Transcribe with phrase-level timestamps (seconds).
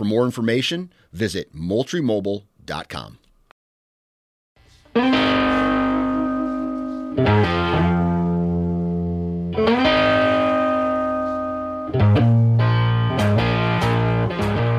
[0.00, 3.18] For more information, visit moultriemobile.com.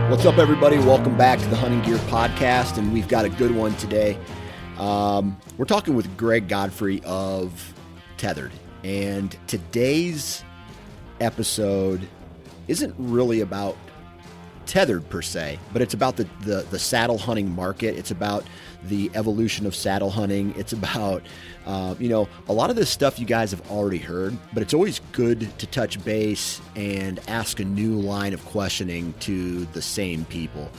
[0.09, 0.79] What's up, everybody?
[0.79, 4.17] Welcome back to the Hunting Gear Podcast, and we've got a good one today.
[4.79, 7.75] Um, we're talking with Greg Godfrey of
[8.17, 10.43] Tethered, and today's
[11.19, 12.09] episode
[12.67, 13.77] isn't really about
[14.65, 17.95] tethered per se, but it's about the, the, the saddle hunting market.
[17.95, 18.45] It's about
[18.83, 20.53] the evolution of saddle hunting.
[20.61, 21.23] It's about,
[21.65, 24.73] uh, you know, a lot of this stuff you guys have already heard, but it's
[24.73, 30.25] always good to touch base and ask a new line of questioning to the same
[30.25, 30.69] people.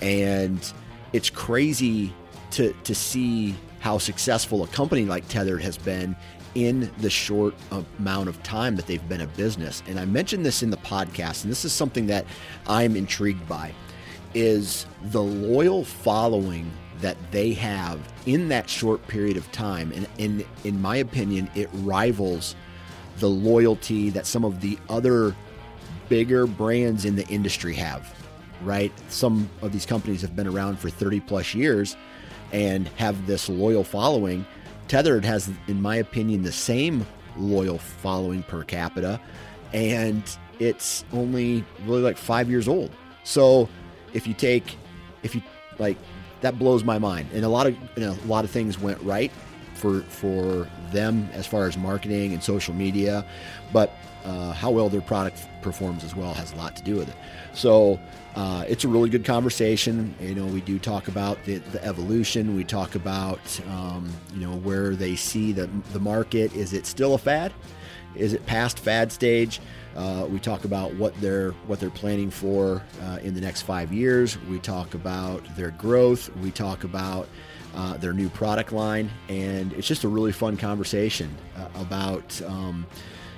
[0.00, 0.72] And
[1.12, 2.12] it's crazy
[2.52, 6.16] to, to see how successful a company like Tethered has been
[6.56, 7.54] in the short
[7.98, 9.82] amount of time that they've been a business.
[9.86, 12.24] And I mentioned this in the podcast, and this is something that
[12.66, 13.72] I'm intrigued by
[14.32, 16.70] is the loyal following
[17.02, 19.92] that they have in that short period of time.
[19.92, 22.56] And in in my opinion, it rivals
[23.18, 25.36] the loyalty that some of the other
[26.08, 28.14] bigger brands in the industry have.
[28.62, 28.92] Right?
[29.10, 31.98] Some of these companies have been around for 30 plus years
[32.50, 34.46] and have this loyal following
[34.88, 39.20] Tethered has, in my opinion, the same loyal following per capita,
[39.72, 40.22] and
[40.58, 42.90] it's only really like five years old.
[43.24, 43.68] So
[44.12, 44.76] if you take,
[45.22, 45.42] if you
[45.78, 45.96] like,
[46.40, 47.28] that blows my mind.
[47.32, 49.32] And a lot of you know, a lot of things went right
[49.74, 53.26] for for them as far as marketing and social media,
[53.72, 53.92] but
[54.24, 57.16] uh, how well their product performs as well has a lot to do with it.
[57.52, 57.98] So
[58.36, 60.14] uh, it's a really good conversation.
[60.20, 62.54] You know, we do talk about the, the evolution.
[62.54, 66.54] We talk about um, you know where they see the the market.
[66.54, 67.52] Is it still a fad?
[68.14, 69.60] Is it past fad stage?
[69.96, 73.90] Uh, we talk about what they're what they're planning for uh, in the next five
[73.90, 74.38] years.
[74.44, 76.28] We talk about their growth.
[76.36, 77.28] We talk about
[77.74, 82.42] uh, their new product line, and it's just a really fun conversation uh, about.
[82.42, 82.86] Um,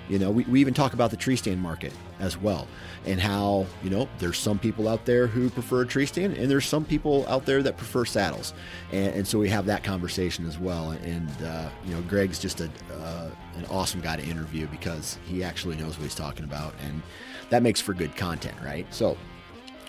[0.08, 2.66] you know, we, we even talk about the tree stand market as well
[3.06, 6.50] and how, you know, there's some people out there who prefer a tree stand and
[6.50, 8.54] there's some people out there that prefer saddles.
[8.92, 10.92] And, and so we have that conversation as well.
[10.92, 15.44] And, uh, you know, Greg's just a, uh, an awesome guy to interview because he
[15.44, 16.74] actually knows what he's talking about.
[16.84, 17.02] And
[17.50, 18.86] that makes for good content, right?
[18.92, 19.16] So,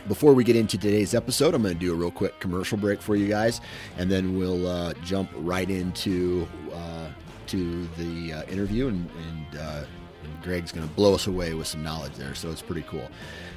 [0.07, 3.01] before we get into today's episode, I'm going to do a real quick commercial break
[3.01, 3.59] for you guys,
[3.97, 7.09] and then we'll uh, jump right into uh,
[7.47, 9.89] to the uh, interview and, and
[10.23, 12.35] uh, Greg's going to blow us away with some knowledge there.
[12.35, 13.09] So it's pretty cool.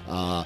[0.08, 0.44] Uh,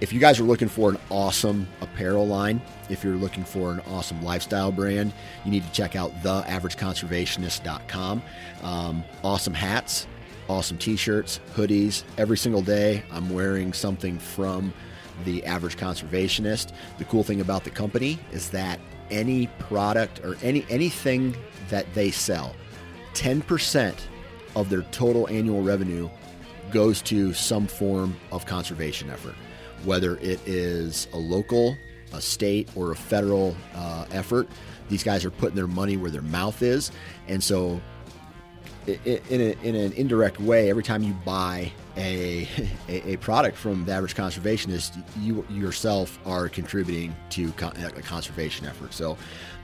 [0.00, 3.80] if you guys are looking for an awesome apparel line, if you're looking for an
[3.86, 5.12] awesome lifestyle brand,
[5.44, 8.22] you need to check out theaverageconservationist.com.
[8.62, 10.08] Um, awesome hats,
[10.48, 12.02] awesome t shirts, hoodies.
[12.18, 14.74] Every single day, I'm wearing something from
[15.24, 16.72] the average conservationist.
[16.98, 21.36] The cool thing about the company is that any product or any anything
[21.68, 22.56] that they sell,
[23.14, 23.94] 10%
[24.54, 26.08] of their total annual revenue
[26.72, 29.34] goes to some form of conservation effort,
[29.84, 31.76] whether it is a local,
[32.12, 34.48] a state, or a federal uh, effort.
[34.88, 36.90] These guys are putting their money where their mouth is.
[37.28, 37.80] And so,
[38.86, 42.48] in, a, in an indirect way, every time you buy a,
[42.88, 48.94] a, product from the average conservationist, you yourself are contributing to a conservation effort.
[48.94, 49.18] So,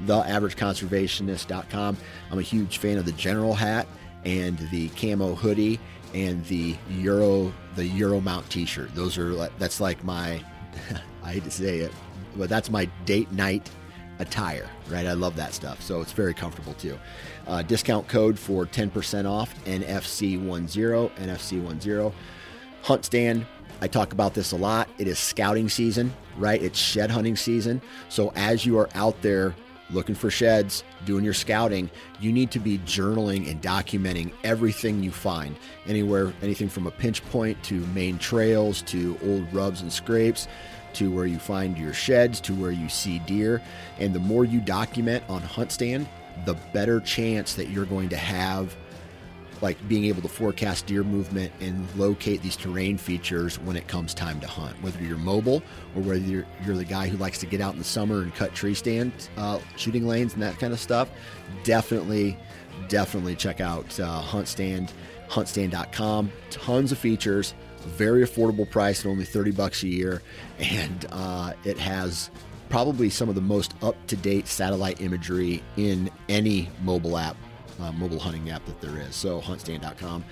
[0.04, 1.96] theaverageconservationist.com.
[2.30, 3.88] I'm a huge fan of the general hat
[4.28, 5.80] and the camo hoodie
[6.14, 8.94] and the Euro the Euro Mount T-shirt.
[8.94, 10.42] Those are that's like my
[11.22, 11.92] I hate to say it,
[12.36, 13.70] but that's my date night
[14.18, 15.06] attire, right?
[15.06, 15.80] I love that stuff.
[15.80, 16.98] So it's very comfortable too.
[17.46, 22.12] Uh, discount code for 10% off NFC10, NFC10.
[22.82, 23.46] Hunt stand.
[23.80, 24.88] I talk about this a lot.
[24.98, 26.60] It is scouting season, right?
[26.60, 27.80] It's shed hunting season.
[28.08, 29.54] So as you are out there
[29.90, 31.90] looking for sheds, doing your scouting,
[32.20, 35.56] you need to be journaling and documenting everything you find.
[35.86, 40.48] Anywhere, anything from a pinch point to main trails to old rubs and scrapes
[40.94, 43.62] to where you find your sheds to where you see deer.
[43.98, 46.06] And the more you document on HuntStand,
[46.44, 48.76] the better chance that you're going to have
[49.60, 54.14] like being able to forecast deer movement and locate these terrain features when it comes
[54.14, 54.80] time to hunt.
[54.82, 55.62] Whether you're mobile
[55.94, 58.34] or whether you're, you're the guy who likes to get out in the summer and
[58.34, 61.08] cut tree stand uh, shooting lanes and that kind of stuff,
[61.64, 62.36] definitely,
[62.88, 64.90] definitely check out uh, HuntStand,
[65.28, 66.30] huntstand.com.
[66.50, 67.54] Tons of features,
[67.86, 70.22] very affordable price at only 30 bucks a year,
[70.58, 72.30] and uh, it has
[72.68, 77.36] probably some of the most up-to-date satellite imagery in any mobile app
[77.80, 79.14] uh, mobile hunting app that there is.
[79.14, 80.24] So huntstand.com.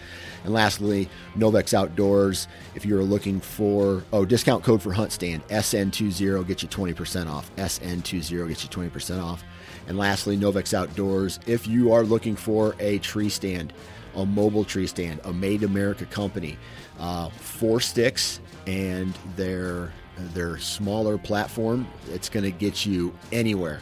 [0.45, 2.49] And lastly, Novix Outdoors.
[2.75, 7.55] If you're looking for, oh, discount code for HuntStand, SN20 gets you 20% off.
[7.57, 9.45] SN20 gets you 20% off.
[9.89, 11.39] And lastly, Novix Outdoors.
[11.47, 13.73] If you are looking for a tree stand,
[14.15, 16.57] a mobile tree stand, a made America company,
[16.99, 19.93] uh, four sticks and their
[20.33, 23.81] their smaller platform, it's going to get you anywhere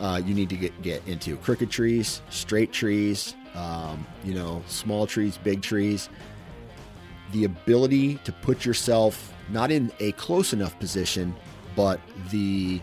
[0.00, 5.06] uh, you need to get, get into crooked trees, straight trees, um, you know, small
[5.06, 6.08] trees, big trees.
[7.32, 11.34] The ability to put yourself not in a close enough position,
[11.76, 12.00] but
[12.30, 12.80] the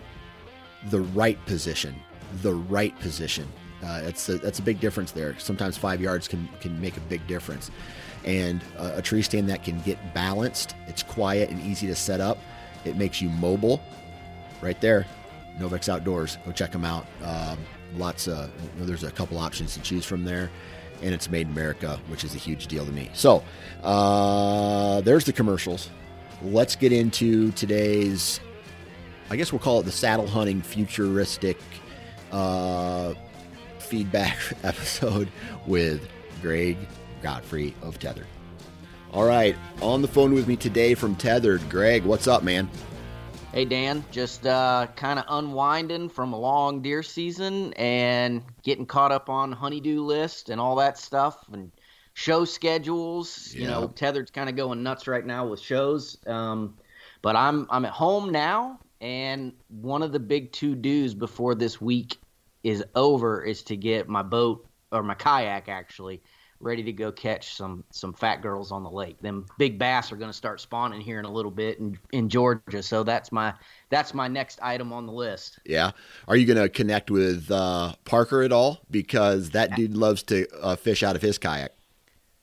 [0.89, 1.95] the right position,
[2.41, 3.47] the right position.
[3.83, 5.37] Uh, that's a, that's a big difference there.
[5.39, 7.71] Sometimes five yards can can make a big difference,
[8.25, 10.75] and a, a tree stand that can get balanced.
[10.87, 12.37] It's quiet and easy to set up.
[12.85, 13.81] It makes you mobile.
[14.61, 15.05] Right there,
[15.59, 16.37] Novix Outdoors.
[16.45, 17.05] Go check them out.
[17.23, 17.57] Um,
[17.95, 20.49] lots of there's a couple options to choose from there,
[21.01, 23.09] and it's made in America, which is a huge deal to me.
[23.13, 23.43] So
[23.83, 25.89] uh, there's the commercials.
[26.41, 28.39] Let's get into today's.
[29.29, 31.57] I guess we'll call it the saddle hunting futuristic
[32.31, 33.13] uh,
[33.79, 35.29] feedback episode
[35.65, 36.07] with
[36.41, 36.77] Greg
[37.21, 38.27] Godfrey of Tethered.
[39.11, 42.03] All right, on the phone with me today from Tethered, Greg.
[42.03, 42.69] What's up, man?
[43.53, 49.11] Hey Dan, just uh, kind of unwinding from a long deer season and getting caught
[49.11, 51.71] up on honeydew list and all that stuff and
[52.13, 53.53] show schedules.
[53.53, 53.61] Yeah.
[53.61, 56.17] You know, Tethered's kind of going nuts right now with shows.
[56.27, 56.77] Um,
[57.21, 61.79] but I'm I'm at home now, and one of the big to dos before this
[61.79, 62.17] week
[62.63, 66.21] is over is to get my boat or my kayak actually
[66.59, 69.19] ready to go catch some some fat girls on the lake.
[69.21, 72.29] Them big bass are going to start spawning here in a little bit in, in
[72.29, 72.81] Georgia.
[72.83, 73.53] So that's my
[73.89, 75.59] that's my next item on the list.
[75.65, 75.91] Yeah.
[76.27, 78.81] Are you going to connect with uh, Parker at all?
[78.89, 81.73] Because that dude loves to uh, fish out of his kayak.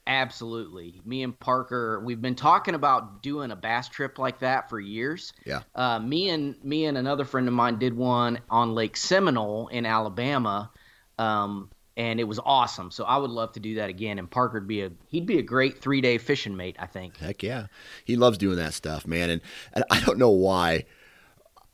[0.07, 1.01] Absolutely.
[1.07, 5.33] Me and Parker, we've been talking about doing a bass trip like that for years.
[5.47, 5.63] Yeah.
[5.75, 9.87] Uh, me and me and another friend of mine did one on Lake Seminole in
[9.87, 10.71] Alabama.
[11.19, 12.91] Um, and it was awesome.
[12.91, 14.19] So I would love to do that again.
[14.19, 16.77] And Parker'd be a he'd be a great three day fishing mate.
[16.79, 17.17] I think.
[17.19, 17.67] Heck yeah,
[18.05, 19.31] he loves doing that stuff, man.
[19.31, 19.41] And,
[19.73, 20.85] and I don't know why.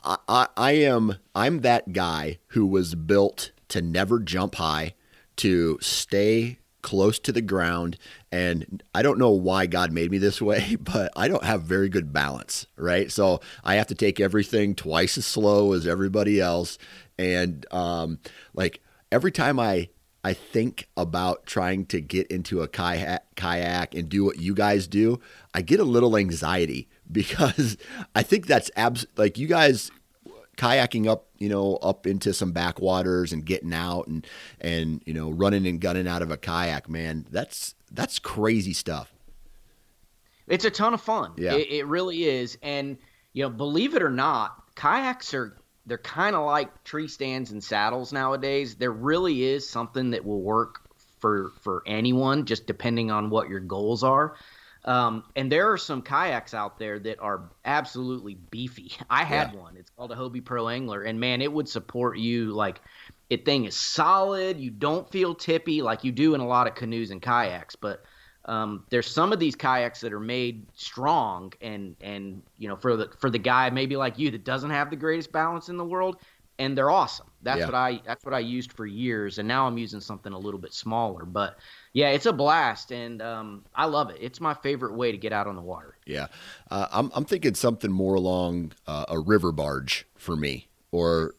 [0.02, 4.95] I, I, am I'm that guy who was built to never jump high,
[5.37, 7.99] to stay close to the ground.
[8.33, 11.88] And I don't know why God made me this way, but I don't have very
[11.88, 13.11] good balance, right?
[13.12, 16.78] So I have to take everything twice as slow as everybody else.
[17.18, 18.18] And um,
[18.54, 18.80] like
[19.12, 19.88] every time I
[20.23, 24.87] I think about trying to get into a kayak, kayak and do what you guys
[24.87, 25.19] do,
[25.55, 27.77] I get a little anxiety because
[28.15, 29.91] I think that's abs like you guys
[30.57, 34.27] kayaking up, you know, up into some backwaters and getting out and
[34.61, 37.27] and you know running and gunning out of a kayak, man.
[37.31, 39.12] That's that's crazy stuff.
[40.47, 41.33] It's a ton of fun.
[41.37, 42.59] Yeah, it, it really is.
[42.62, 42.99] And
[43.33, 47.62] you know, believe it or not, kayaks are they're kind of like tree stands and
[47.62, 48.76] saddles nowadays.
[48.76, 50.80] There really is something that will work
[51.18, 54.37] for for anyone, just depending on what your goals are.
[54.84, 58.92] Um, and there are some kayaks out there that are absolutely beefy.
[59.10, 59.60] I had yeah.
[59.60, 59.76] one.
[59.76, 62.80] It's called a Hobie Pro Angler, and man, it would support you like
[63.28, 64.58] it thing is solid.
[64.58, 68.02] You don't feel tippy like you do in a lot of canoes and kayaks, but
[68.50, 72.97] um, there's some of these kayaks that are made strong and and you know for
[72.97, 75.85] the for the guy maybe like you that doesn't have the greatest balance in the
[75.85, 76.16] world
[76.59, 77.28] and they're awesome.
[77.42, 77.66] That's yeah.
[77.66, 80.59] what i that's what i used for years and now i'm using something a little
[80.59, 81.25] bit smaller.
[81.25, 81.59] But
[81.92, 84.19] yeah it's a blast and um, i love it.
[84.21, 85.97] It's my favorite way to get out on the water.
[86.04, 86.26] Yeah.
[86.73, 91.35] Uh, I'm, I'm thinking something more along uh, a river barge for me or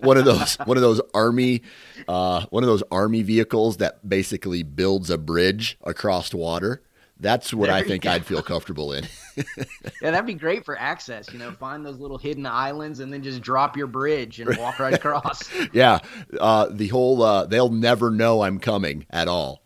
[0.00, 1.62] one of those one of those army
[2.08, 6.82] uh, one of those army vehicles that basically builds a bridge across water.
[7.20, 9.06] That's what there I think I'd feel comfortable in.
[9.36, 11.32] yeah, that'd be great for access.
[11.32, 14.80] You know, find those little hidden islands and then just drop your bridge and walk
[14.80, 15.48] right across.
[15.72, 16.00] yeah,
[16.40, 19.62] uh, the whole uh, they'll never know I'm coming at all.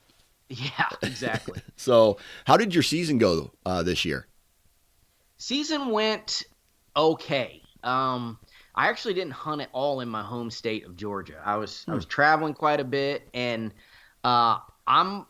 [0.51, 1.61] Yeah, exactly.
[1.77, 4.27] so, how did your season go uh, this year?
[5.39, 6.43] Season went
[6.95, 7.63] okay.
[7.83, 8.39] Um,
[8.77, 11.41] I actually didn't hunt at all in my home state of Georgia.
[11.45, 11.93] I was hmm.
[11.93, 13.73] I was traveling quite a bit, and
[14.23, 15.27] uh, I'm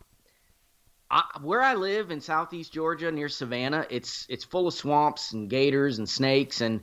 [1.10, 3.86] I, where I live in southeast Georgia near Savannah.
[3.88, 6.80] It's it's full of swamps and gators and snakes, and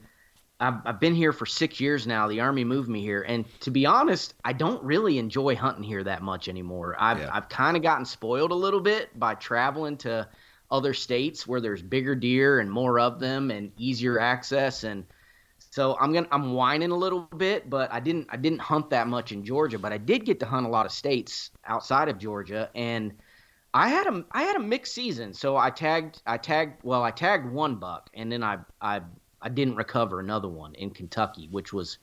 [0.59, 2.29] I've, I've been here for six years now.
[2.29, 6.03] The army moved me here, and to be honest, I don't really enjoy hunting here
[6.05, 6.95] that much anymore.
[6.97, 7.29] I've yeah.
[7.33, 10.29] I've kind of gotten spoiled a little bit by traveling to
[10.71, 15.05] other states where there's bigger deer and more of them and easier access and
[15.73, 19.07] so I'm gonna I'm whining a little bit, but I didn't I didn't hunt that
[19.07, 22.19] much in Georgia, but I did get to hunt a lot of states outside of
[22.19, 23.11] Georgia, and
[23.73, 25.33] I had a I had a mixed season.
[25.33, 29.01] So I tagged I tagged well I tagged one buck, and then I I
[29.41, 31.97] I didn't recover another one in Kentucky, which was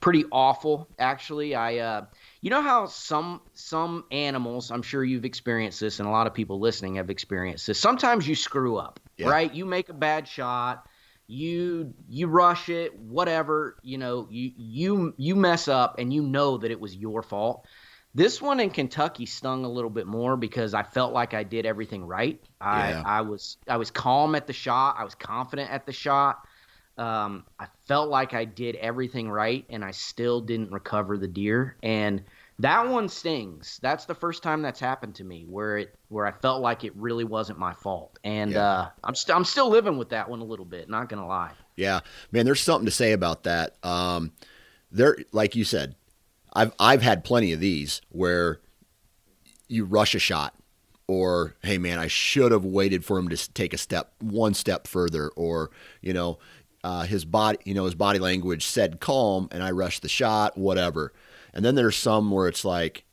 [0.00, 1.54] pretty awful actually.
[1.54, 2.06] I uh,
[2.40, 6.34] you know how some some animals, I'm sure you've experienced this, and a lot of
[6.34, 7.78] people listening have experienced this.
[7.78, 9.28] Sometimes you screw up, yeah.
[9.28, 9.54] right?
[9.54, 10.88] You make a bad shot
[11.28, 16.58] you you rush it whatever you know you you you mess up and you know
[16.58, 17.66] that it was your fault.
[18.14, 21.66] This one in kentucky stung a little bit more because i felt like i did
[21.66, 22.40] everything right.
[22.60, 23.02] I yeah.
[23.04, 24.96] i was i was calm at the shot.
[24.98, 26.38] I was confident at the shot.
[26.96, 31.76] Um, i felt like i did everything right and i still didn't recover the deer.
[31.82, 32.24] And
[32.58, 33.78] that one stings.
[33.82, 36.96] That's the first time that's happened to me where it where I felt like it
[36.96, 38.62] really wasn't my fault, and yeah.
[38.62, 40.88] uh, I'm still I'm still living with that one a little bit.
[40.88, 41.52] Not gonna lie.
[41.76, 42.00] Yeah,
[42.32, 43.76] man, there's something to say about that.
[43.82, 44.32] Um,
[44.90, 45.96] there, like you said,
[46.52, 48.60] I've I've had plenty of these where
[49.68, 50.54] you rush a shot,
[51.06, 54.86] or hey, man, I should have waited for him to take a step one step
[54.86, 55.70] further, or
[56.00, 56.38] you know,
[56.82, 60.56] uh, his body, you know, his body language said calm, and I rushed the shot,
[60.56, 61.12] whatever
[61.56, 63.04] and then there's some where it's like,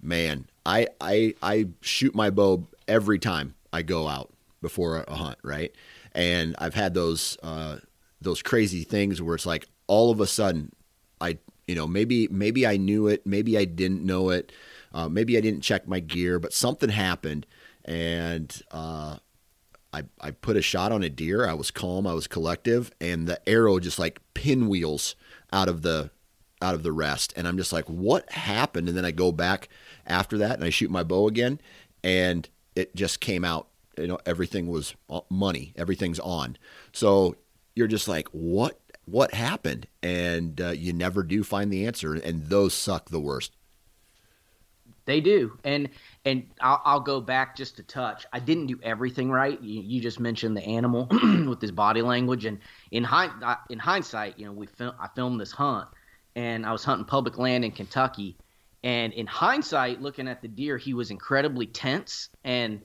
[0.00, 4.32] man, I I I shoot my bow every time I go out
[4.62, 5.70] before a hunt, right?
[6.12, 7.76] And I've had those uh,
[8.22, 10.72] those crazy things where it's like all of a sudden
[11.20, 14.50] I you know maybe maybe I knew it, maybe I didn't know it,
[14.94, 17.46] uh, maybe I didn't check my gear, but something happened
[17.84, 19.18] and uh,
[19.92, 21.46] I I put a shot on a deer.
[21.46, 25.16] I was calm, I was collective, and the arrow just like pinwheels
[25.52, 26.10] out of the
[26.60, 27.32] out of the rest.
[27.36, 28.88] And I'm just like, what happened?
[28.88, 29.68] And then I go back
[30.06, 31.60] after that and I shoot my bow again,
[32.02, 33.68] and it just came out.
[33.96, 34.94] You know, everything was
[35.28, 35.72] money.
[35.76, 36.56] Everything's on.
[36.92, 37.36] So
[37.74, 38.78] you're just like, what?
[39.06, 39.86] What happened?
[40.02, 43.52] And uh, you never do find the answer, and those suck the worst.
[45.08, 45.88] They do, and
[46.26, 48.26] and I'll, I'll, go back just a touch.
[48.30, 49.58] I didn't do everything right.
[49.62, 51.08] You, you just mentioned the animal
[51.48, 52.58] with his body language, and
[52.90, 53.32] in hind,
[53.70, 55.88] in hindsight, you know, we fil- I filmed this hunt,
[56.38, 58.36] and I was hunting public land in Kentucky.
[58.84, 62.28] And in hindsight, looking at the deer, he was incredibly tense.
[62.44, 62.80] And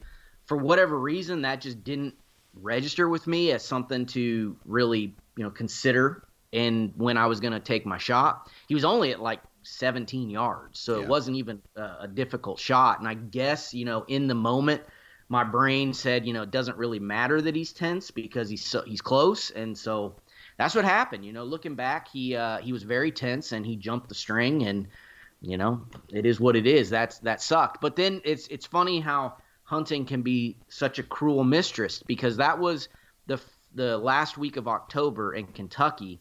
[0.46, 2.16] for whatever reason, that just didn't
[2.56, 6.24] register with me as something to really, you know, consider.
[6.52, 10.32] And when I was going to take my shot, he was only at like 17
[10.32, 10.80] yards.
[10.80, 11.04] So yeah.
[11.04, 12.98] it wasn't even a, a difficult shot.
[12.98, 14.82] And I guess, you know, in the moment,
[15.30, 18.82] my brain said, you know, it doesn't really matter that he's tense because he's so
[18.82, 19.52] he's close.
[19.52, 20.16] And so
[20.58, 21.26] that's what happened.
[21.26, 24.64] You know, looking back, he uh, he was very tense and he jumped the string,
[24.64, 24.88] and
[25.42, 26.90] you know, it is what it is.
[26.90, 27.82] That's that sucked.
[27.82, 32.60] But then it's it's funny how hunting can be such a cruel mistress because that
[32.60, 32.90] was
[33.28, 33.40] the
[33.74, 36.20] the last week of October in Kentucky.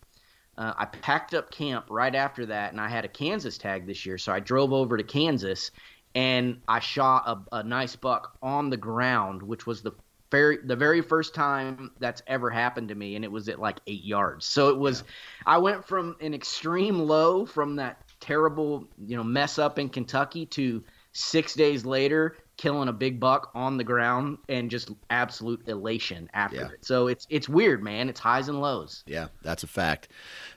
[0.57, 4.05] Uh, I packed up camp right after that, and I had a Kansas tag this
[4.05, 5.71] year, so I drove over to Kansas
[6.15, 9.93] and I shot a, a nice buck on the ground, which was the
[10.33, 13.79] very the very first time that's ever happened to me and it was at like
[13.87, 14.45] eight yards.
[14.45, 15.55] So it was yeah.
[15.55, 20.47] i went from an extreme low from that terrible you know mess up in kentucky
[20.47, 26.31] to six days later killing a big buck on the ground and just absolute elation
[26.33, 26.69] after yeah.
[26.69, 26.85] it.
[26.85, 28.09] So it's it's weird man.
[28.09, 29.03] It's highs and lows.
[29.07, 30.09] Yeah that's a fact.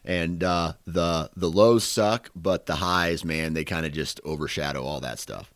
[0.03, 4.84] And uh, the the lows suck but the highs man they kind of just overshadow
[4.84, 5.51] all that stuff.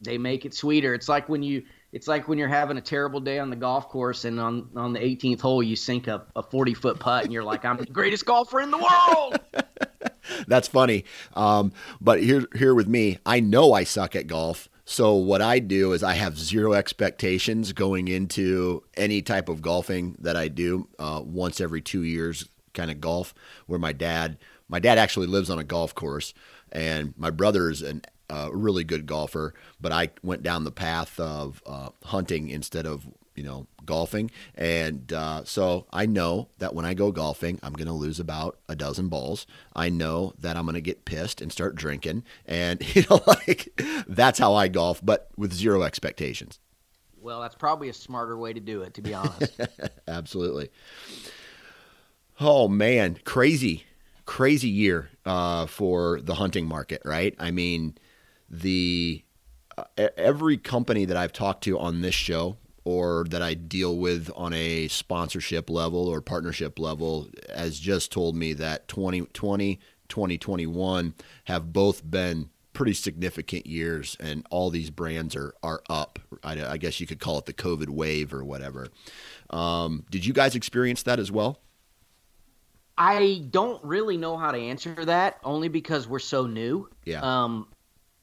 [0.00, 0.92] They make it sweeter.
[0.92, 1.64] It's like when you
[1.96, 4.92] it's like when you're having a terrible day on the golf course and on, on
[4.92, 7.86] the 18th hole you sink a, a 40 foot putt and you're like i'm the
[7.86, 9.40] greatest golfer in the world.
[10.46, 11.04] That's funny.
[11.34, 14.68] Um, but here here with me i know i suck at golf.
[14.84, 20.16] So what i do is i have zero expectations going into any type of golfing
[20.18, 23.32] that i do uh, once every two years kind of golf
[23.66, 24.36] where my dad
[24.68, 26.34] my dad actually lives on a golf course,
[26.72, 31.18] and my brother is an a really good golfer, but I went down the path
[31.20, 36.84] of uh, hunting instead of you know golfing, and uh, so I know that when
[36.84, 39.46] I go golfing, I'm going to lose about a dozen balls.
[39.74, 43.80] I know that I'm going to get pissed and start drinking, and you know like
[44.08, 46.58] that's how I golf, but with zero expectations.
[47.20, 49.60] Well, that's probably a smarter way to do it, to be honest.
[50.08, 50.70] Absolutely.
[52.38, 53.84] Oh man, crazy,
[54.26, 57.34] crazy year uh, for the hunting market, right?
[57.38, 57.96] I mean,
[58.48, 59.22] the
[59.76, 59.84] uh,
[60.16, 64.52] every company that I've talked to on this show or that I deal with on
[64.52, 72.08] a sponsorship level or partnership level has just told me that 2020, 2021 have both
[72.08, 76.18] been pretty significant years, and all these brands are are up.
[76.44, 78.88] I, I guess you could call it the COVID wave or whatever.
[79.50, 81.60] Um, did you guys experience that as well?
[82.98, 86.88] I don't really know how to answer that, only because we're so new.
[87.04, 87.20] Yeah.
[87.20, 87.66] Um,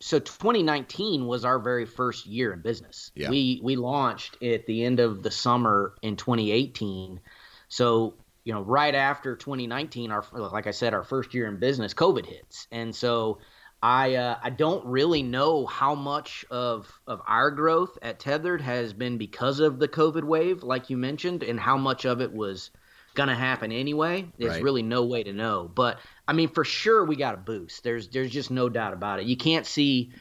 [0.03, 3.09] so 2019 was our very first year in business.
[3.15, 3.29] Yeah.
[3.29, 7.21] We we launched at the end of the summer in 2018.
[7.69, 11.93] So you know, right after 2019, our like I said, our first year in business,
[11.93, 13.39] COVID hits, and so
[13.81, 18.91] I uh, I don't really know how much of of our growth at Tethered has
[18.91, 22.71] been because of the COVID wave, like you mentioned, and how much of it was
[23.13, 24.27] gonna happen anyway.
[24.37, 24.63] There's right.
[24.63, 25.69] really no way to know.
[25.73, 27.83] But I mean, for sure we got a boost.
[27.83, 29.25] There's there's just no doubt about it.
[29.25, 30.11] You can't see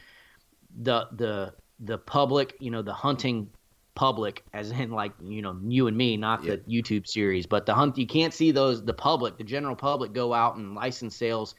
[0.81, 3.49] the the the public, you know, the hunting
[3.95, 7.73] public, as in like you know you and me, not the YouTube series, but the
[7.73, 7.97] hunt.
[7.97, 11.55] You can't see those the public, the general public, go out and license sales.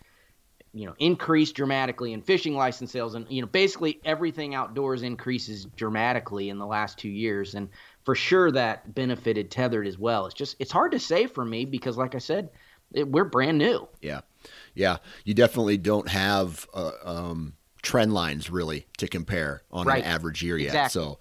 [0.76, 5.66] You know, increase dramatically in fishing license sales, and you know, basically everything outdoors increases
[5.76, 7.54] dramatically in the last two years.
[7.54, 7.68] And
[8.04, 10.26] for sure that benefited tethered as well.
[10.26, 12.50] It's just it's hard to say for me because, like I said,
[12.92, 13.88] it, we're brand new.
[14.00, 14.20] Yeah,
[14.74, 14.98] yeah.
[15.24, 20.02] You definitely don't have uh, um, trend lines really to compare on right.
[20.02, 20.68] an average year yet.
[20.68, 21.02] Exactly.
[21.02, 21.18] So,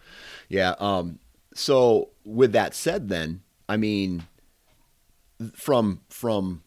[0.50, 0.76] yeah.
[0.80, 1.20] Um,
[1.54, 4.24] so with that said, then I mean,
[5.56, 6.64] from from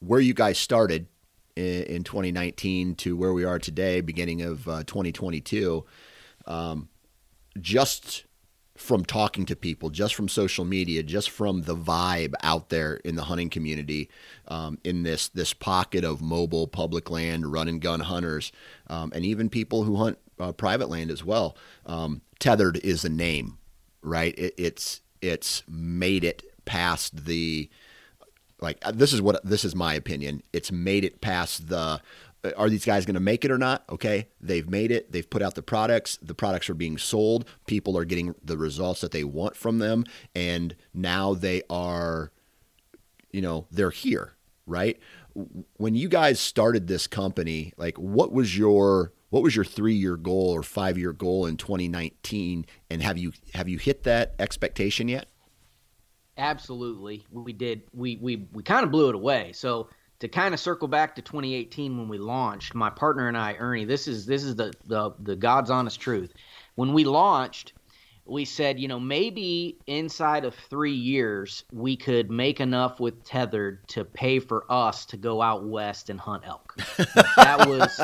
[0.00, 1.06] where you guys started
[1.56, 5.84] in, in 2019 to where we are today, beginning of uh, 2022,
[6.46, 6.88] um,
[7.60, 8.24] just
[8.80, 13.14] from talking to people, just from social media, just from the vibe out there in
[13.14, 14.08] the hunting community,
[14.48, 18.50] um, in this this pocket of mobile public land, run and gun hunters,
[18.86, 21.56] um, and even people who hunt uh, private land as well.
[21.84, 23.58] Um, tethered is a name,
[24.00, 24.36] right?
[24.38, 27.68] It, it's it's made it past the
[28.60, 30.42] like uh, this is what this is my opinion.
[30.54, 32.00] It's made it past the
[32.44, 33.84] Uh, are these guys going to make it or not?
[33.88, 35.12] Okay, they've made it.
[35.12, 36.18] They've put out the products.
[36.22, 37.46] The products are being sold.
[37.66, 42.32] People are getting the results that they want from them, and now they are,
[43.30, 44.34] you know, they're here,
[44.66, 44.98] right?
[45.76, 50.16] When you guys started this company, like, what was your what was your three year
[50.16, 55.08] goal or five year goal in 2019, and have you have you hit that expectation
[55.08, 55.26] yet?
[56.36, 57.82] Absolutely, we did.
[57.94, 59.52] We we we kind of blew it away.
[59.52, 59.88] So
[60.20, 63.84] to kind of circle back to 2018 when we launched, my partner and I, Ernie,
[63.84, 66.32] this is this is the the, the God's honest truth.
[66.76, 67.72] When we launched,
[68.26, 73.86] we said, you know, maybe inside of three years we could make enough with tethered
[73.88, 76.76] to pay for us to go out west and hunt elk.
[77.36, 78.00] that was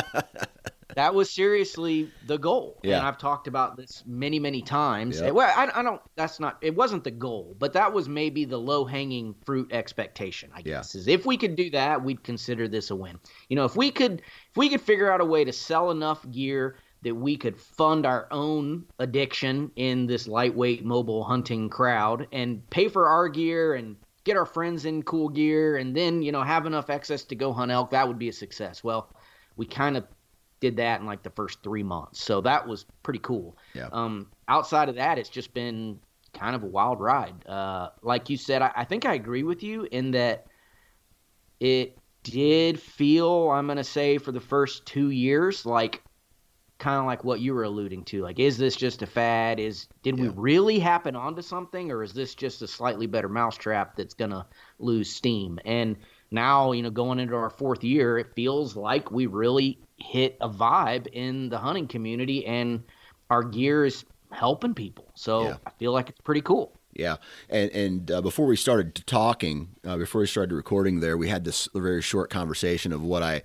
[0.97, 2.81] that was seriously the goal.
[2.83, 2.97] Yeah.
[2.97, 5.21] And I've talked about this many, many times.
[5.21, 5.35] Yep.
[5.35, 8.57] Well, I, I, don't, that's not, it wasn't the goal, but that was maybe the
[8.57, 11.01] low hanging fruit expectation, I guess, yeah.
[11.01, 13.21] is if we could do that, we'd consider this a win.
[13.51, 16.29] You know, if we could, if we could figure out a way to sell enough
[16.31, 22.69] gear that we could fund our own addiction in this lightweight mobile hunting crowd and
[22.71, 26.43] pay for our gear and get our friends in cool gear and then, you know,
[26.43, 28.83] have enough excess to go hunt elk, that would be a success.
[28.83, 29.15] Well,
[29.57, 30.05] we kind of
[30.61, 32.23] did that in like the first three months.
[32.23, 33.57] So that was pretty cool.
[33.75, 33.89] Yeah.
[33.93, 35.99] Um, outside of that, it's just been
[36.33, 37.47] kind of a wild ride.
[37.47, 40.47] Uh, like you said, I, I think I agree with you in that
[41.61, 46.03] it did feel, I'm going to say, for the first two years, like
[46.79, 48.23] kind of like what you were alluding to.
[48.23, 49.59] Like, is this just a fad?
[49.59, 50.25] Is did yeah.
[50.25, 54.33] we really happen onto something, or is this just a slightly better mousetrap that's going
[54.33, 54.45] to
[54.79, 55.59] lose steam?
[55.65, 55.97] And
[56.31, 60.49] now, you know, going into our fourth year, it feels like we really hit a
[60.49, 62.83] vibe in the hunting community and
[63.31, 65.11] our gear is helping people.
[65.15, 65.57] So yeah.
[65.67, 66.73] I feel like it's pretty cool.
[66.99, 67.17] Yeah,
[67.51, 71.45] and and uh, before we started talking, uh, before we started recording, there we had
[71.45, 73.43] this very short conversation of what I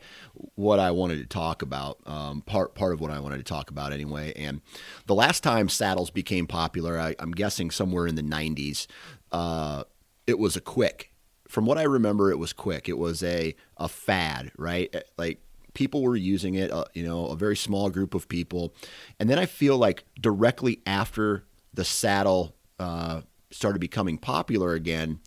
[0.55, 1.99] what I wanted to talk about.
[2.05, 4.31] Um, part part of what I wanted to talk about anyway.
[4.37, 4.61] And
[5.05, 8.87] the last time saddles became popular, I, am guessing somewhere in the '90s.
[9.33, 9.83] Uh,
[10.27, 11.10] it was a quick
[11.51, 12.87] from what I remember, it was quick.
[12.87, 14.89] It was a a fad, right?
[14.93, 15.41] Eh, like
[15.73, 18.73] people were using it, uh, you know, a very small group of people,
[19.19, 25.19] and then I feel like directly after the saddle uh, started becoming popular again,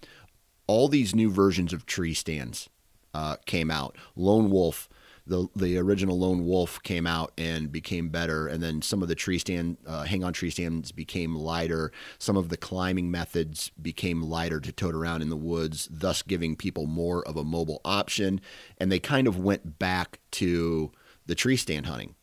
[0.66, 2.70] all these new versions of tree stands
[3.12, 3.96] uh, came out.
[4.16, 4.88] Lone Wolf
[5.26, 9.14] the the original Lone Wolf came out and became better, and then some of the
[9.14, 11.92] tree stand uh, hang on tree stands became lighter.
[12.18, 16.56] Some of the climbing methods became lighter to tote around in the woods, thus giving
[16.56, 18.40] people more of a mobile option.
[18.78, 20.92] And they kind of went back to
[21.26, 22.14] the tree stand hunting.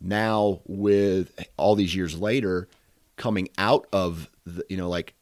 [0.00, 2.68] Now, with all these years later,
[3.16, 5.14] coming out of the, you know like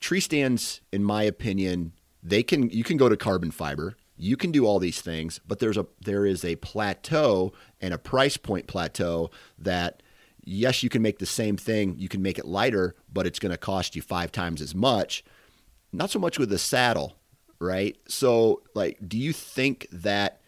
[0.00, 4.50] tree stands, in my opinion, they can you can go to carbon fiber you can
[4.50, 8.66] do all these things, but there's a there is a plateau and a price point
[8.66, 10.02] plateau that
[10.46, 13.50] yes, you can make the same thing, you can make it lighter, but it's going
[13.50, 15.24] to cost you five times as much.
[15.92, 17.16] Not so much with the saddle,
[17.58, 17.96] right?
[18.08, 20.40] So, like, do you think that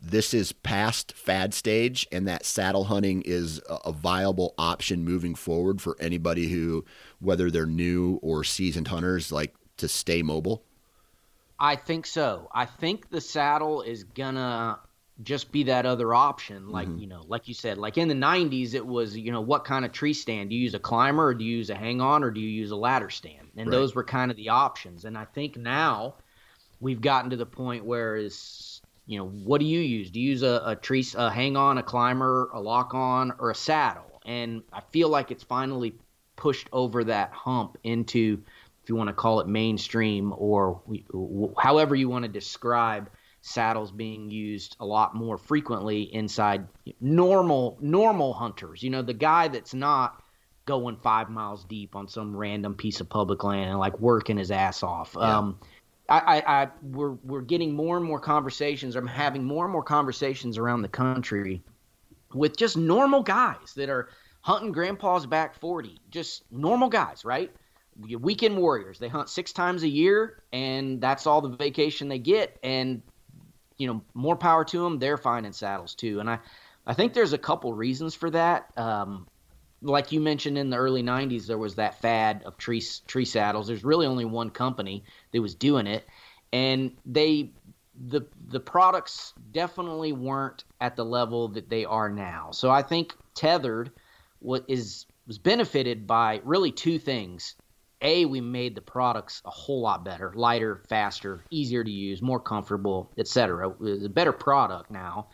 [0.00, 5.82] this is past fad stage and that saddle hunting is a viable option moving forward
[5.82, 6.84] for anybody who,
[7.20, 10.64] whether they're new or seasoned hunters, like to stay mobile?
[11.60, 12.48] I think so.
[12.52, 14.78] I think the saddle is gonna
[15.22, 16.70] just be that other option.
[16.70, 16.98] Like, mm-hmm.
[16.98, 19.84] you know, like you said, like in the 90s, it was, you know, what kind
[19.84, 20.50] of tree stand?
[20.50, 22.48] Do you use a climber or do you use a hang on or do you
[22.48, 23.48] use a ladder stand?
[23.56, 23.76] And right.
[23.76, 25.04] those were kind of the options.
[25.04, 26.14] And I think now
[26.80, 30.10] we've gotten to the point where is, you know, what do you use?
[30.10, 33.50] Do you use a, a tree, a hang on, a climber, a lock on, or
[33.50, 34.22] a saddle?
[34.24, 35.94] And I feel like it's finally
[36.36, 38.42] pushed over that hump into
[38.88, 40.82] you want to call it mainstream or
[41.58, 43.10] however you want to describe
[43.42, 46.66] saddles being used a lot more frequently inside
[47.00, 48.82] normal normal hunters.
[48.82, 50.22] You know, the guy that's not
[50.66, 54.50] going five miles deep on some random piece of public land and like working his
[54.50, 55.16] ass off.
[55.18, 55.38] Yeah.
[55.38, 55.58] Um,
[56.08, 58.96] I, I, I, we're we're getting more and more conversations.
[58.96, 61.62] I'm having more and more conversations around the country
[62.34, 64.08] with just normal guys that are
[64.42, 67.52] hunting grandpa's back 40, just normal guys, right?
[68.20, 68.98] Weekend warriors.
[68.98, 72.58] They hunt six times a year, and that's all the vacation they get.
[72.62, 73.02] And
[73.78, 74.98] you know, more power to them.
[74.98, 76.38] They're finding saddles too, and I,
[76.86, 78.66] I think there's a couple reasons for that.
[78.76, 79.26] Um,
[79.82, 83.66] like you mentioned in the early '90s, there was that fad of tree tree saddles.
[83.66, 86.06] There's really only one company that was doing it,
[86.52, 87.50] and they
[88.08, 92.50] the the products definitely weren't at the level that they are now.
[92.52, 93.90] So I think tethered
[94.40, 97.54] what is was benefited by really two things
[98.02, 102.40] a we made the products a whole lot better lighter faster easier to use more
[102.40, 105.28] comfortable etc it's a better product now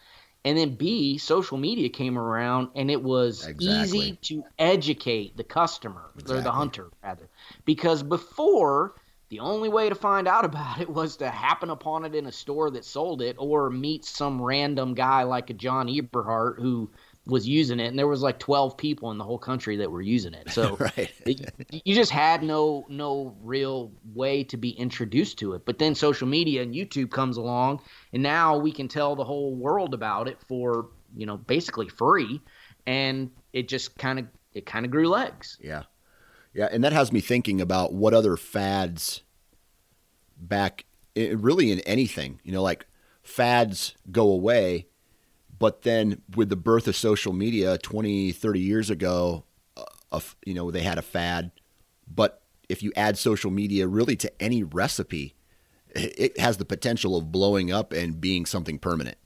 [0.44, 3.98] and then b social media came around and it was exactly.
[3.98, 6.38] easy to educate the customer exactly.
[6.38, 7.28] or the hunter rather
[7.64, 8.94] because before
[9.28, 12.32] the only way to find out about it was to happen upon it in a
[12.32, 16.90] store that sold it or meet some random guy like a john eberhart who
[17.26, 20.00] was using it and there was like 12 people in the whole country that were
[20.00, 20.50] using it.
[20.50, 21.12] So right.
[21.84, 25.66] you just had no no real way to be introduced to it.
[25.66, 27.80] But then social media and youtube comes along
[28.12, 32.40] and now we can tell the whole world about it for you know basically free
[32.86, 35.58] and it just kind of it kind of grew legs.
[35.60, 35.82] Yeah.
[36.54, 39.22] Yeah and that has me thinking about what other fads
[40.38, 40.84] back
[41.16, 42.86] eh, really in anything you know like
[43.22, 44.86] fads go away
[45.58, 49.44] but then with the birth of social media 20, 30 years ago,
[50.12, 51.50] uh, you know, they had a fad.
[52.12, 55.34] But if you add social media really to any recipe,
[55.94, 59.16] it has the potential of blowing up and being something permanent.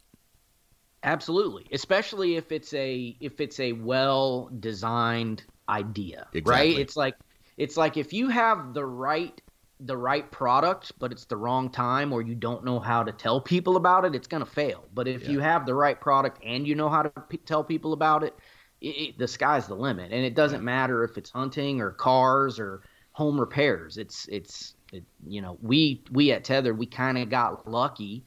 [1.02, 6.52] Absolutely, especially if it's a if it's a well designed idea, exactly.
[6.52, 6.78] right?
[6.78, 7.16] It's like
[7.56, 9.40] it's like if you have the right
[9.86, 13.40] the right product, but it's the wrong time, or you don't know how to tell
[13.40, 14.84] people about it, it's going to fail.
[14.94, 15.30] But if yeah.
[15.30, 18.34] you have the right product and you know how to p- tell people about it,
[18.80, 20.12] it, it, the sky's the limit.
[20.12, 23.96] And it doesn't matter if it's hunting or cars or home repairs.
[23.96, 28.24] It's it's it, you know we we at Tether we kind of got lucky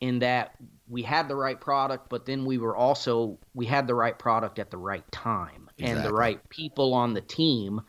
[0.00, 0.54] in that
[0.88, 4.58] we had the right product, but then we were also we had the right product
[4.58, 5.86] at the right time exactly.
[5.86, 7.80] and the right people on the team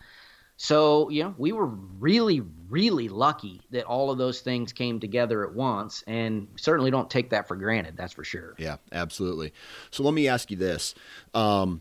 [0.61, 5.47] so, you know, we were really, really lucky that all of those things came together
[5.47, 7.95] at once, and certainly don't take that for granted.
[7.95, 8.55] That's for sure.
[8.57, 9.53] Yeah, absolutely.
[9.89, 10.95] So, let me ask you this:
[11.33, 11.79] um,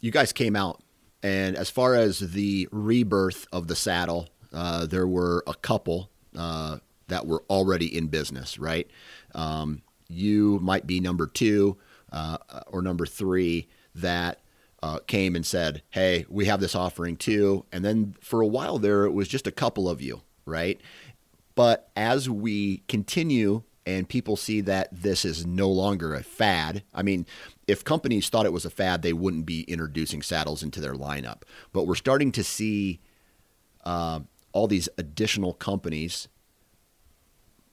[0.00, 0.82] you guys came out,
[1.22, 6.78] and as far as the rebirth of the saddle, uh, there were a couple uh,
[7.08, 8.88] that were already in business, right?
[9.34, 11.76] Um, you might be number two
[12.10, 14.38] uh, or number three that
[14.84, 18.78] uh, came and said, "Hey, we have this offering too." And then for a while
[18.78, 20.78] there, it was just a couple of you, right?
[21.54, 27.02] But as we continue and people see that this is no longer a fad, I
[27.02, 27.24] mean,
[27.66, 31.44] if companies thought it was a fad, they wouldn't be introducing saddles into their lineup.
[31.72, 33.00] But we're starting to see
[33.84, 34.20] uh,
[34.52, 36.28] all these additional companies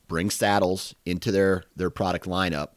[0.08, 2.70] bring saddles into their their product lineup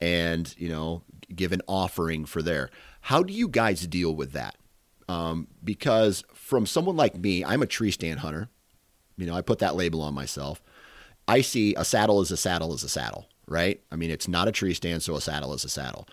[0.00, 1.02] and you know
[1.34, 2.70] give an offering for there
[3.04, 4.56] how do you guys deal with that?
[5.10, 8.48] Um, because from someone like me i'm a tree stand hunter.
[9.18, 10.62] You know i put that label on myself.
[11.28, 13.82] I see a saddle is a saddle is a saddle right?
[13.92, 16.08] I mean it's not a tree stand so a saddle is a saddle.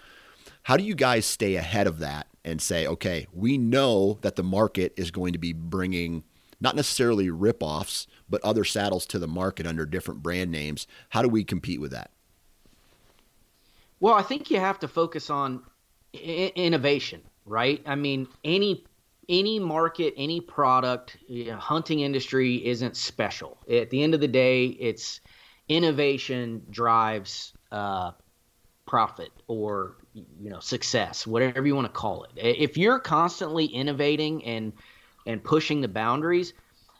[0.64, 4.44] How do you guys stay ahead of that and say okay we know that the
[4.44, 6.26] market is going to be bringing
[6.60, 10.88] not necessarily rip-offs, but other saddles to the market under different brand names.
[11.10, 12.12] How do we compete with that?
[14.02, 15.64] Well, I think you have to focus on
[16.14, 17.82] innovation, right?
[17.86, 18.86] I mean, any
[19.30, 23.58] any market, any product, you know, hunting industry isn't special.
[23.70, 25.22] At the end of the day, it's
[25.70, 28.12] innovation drives uh,
[28.86, 32.32] profit or you know success, whatever you want to call it.
[32.36, 34.74] If you're constantly innovating and
[35.26, 36.54] and pushing the boundaries,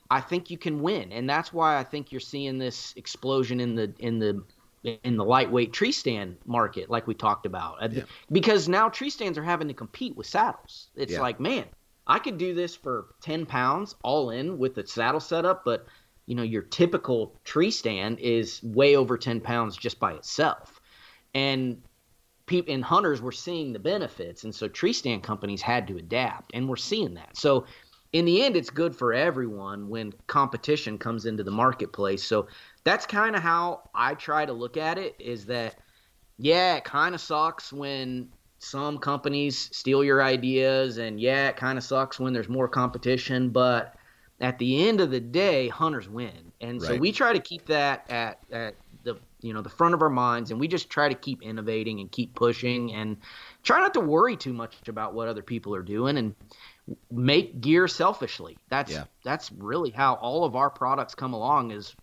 [0.10, 1.12] I think you can win.
[1.12, 4.44] And that's why I think you're seeing this explosion in the in the
[4.84, 8.04] in the lightweight tree stand market, like we talked about, yeah.
[8.32, 10.90] because now tree stands are having to compete with saddles.
[10.96, 11.22] It's yeah.
[11.22, 11.66] like, man,
[12.08, 15.86] I could do this for ten pounds all in with the saddle setup, but
[16.26, 20.82] you know, your typical tree stand is way over ten pounds just by itself,
[21.34, 21.82] and
[22.48, 26.52] people and hunters were seeing the benefits, and so tree stand companies had to adapt,
[26.54, 27.38] and we're seeing that.
[27.38, 27.66] So
[28.14, 32.24] in the end, it's good for everyone when competition comes into the marketplace.
[32.24, 32.48] So
[32.84, 35.76] that's kind of how I try to look at it is that,
[36.38, 41.78] yeah, it kind of sucks when some companies steal your ideas, and yeah, it kind
[41.78, 43.96] of sucks when there's more competition, but
[44.40, 46.52] at the end of the day, hunters win.
[46.60, 46.92] And right.
[46.92, 50.10] so we try to keep that at, at the you know the front of our
[50.10, 53.18] minds and we just try to keep innovating and keep pushing and
[53.64, 56.36] try not to worry too much about what other people are doing and
[57.10, 58.58] make gear selfishly.
[58.70, 59.06] That's yeah.
[59.24, 61.72] that's really how all of our products come along.
[61.72, 61.96] Is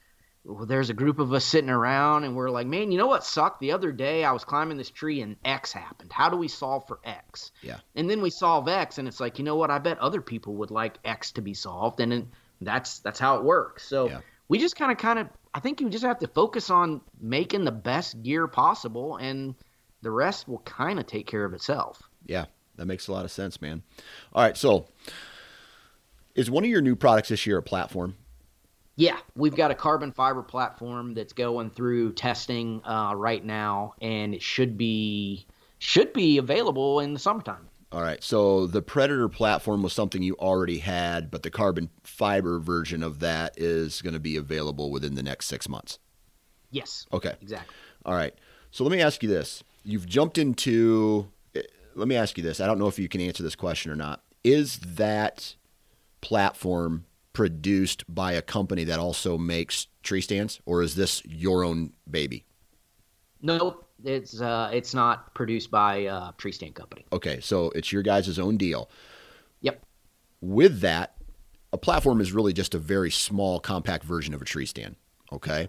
[0.45, 3.25] well, there's a group of us sitting around and we're like, man, you know what
[3.25, 3.61] sucked?
[3.61, 6.13] The other day I was climbing this tree and X happened.
[6.13, 7.53] How do we solve for X?
[7.63, 7.79] Yeah.
[7.95, 9.71] And then we solve X, and it's like, you know what?
[9.71, 13.37] I bet other people would like X to be solved, and then that's that's how
[13.37, 13.87] it works.
[13.87, 14.21] So yeah.
[14.49, 17.65] we just kind of kind of I think you just have to focus on making
[17.65, 19.55] the best gear possible, and
[20.03, 22.03] the rest will kind of take care of itself.
[22.25, 22.47] Yeah,
[22.79, 23.83] that makes a lot of sense, man.
[24.33, 24.87] All right, so
[26.35, 28.17] is one of your new products this year a platform?
[28.97, 34.35] Yeah, we've got a carbon fiber platform that's going through testing uh, right now, and
[34.35, 35.47] it should be
[35.79, 37.69] should be available in the summertime.
[37.93, 38.23] All right.
[38.23, 43.21] So the Predator platform was something you already had, but the carbon fiber version of
[43.21, 45.99] that is going to be available within the next six months.
[46.71, 47.07] Yes.
[47.13, 47.35] Okay.
[47.41, 47.75] Exactly.
[48.05, 48.35] All right.
[48.71, 51.29] So let me ask you this: You've jumped into
[51.99, 52.61] let me ask you this.
[52.61, 54.23] I don't know if you can answer this question or not.
[54.45, 55.57] Is that
[56.21, 61.93] platform produced by a company that also makes tree stands, or is this your own
[62.11, 62.45] baby?
[63.43, 67.05] No, it's uh, it's not produced by a tree stand company.
[67.13, 68.91] Okay, so it's your guys' own deal.
[69.61, 69.85] Yep.
[70.41, 71.17] With that,
[71.73, 74.97] a platform is really just a very small, compact version of a tree stand.
[75.33, 75.69] Okay.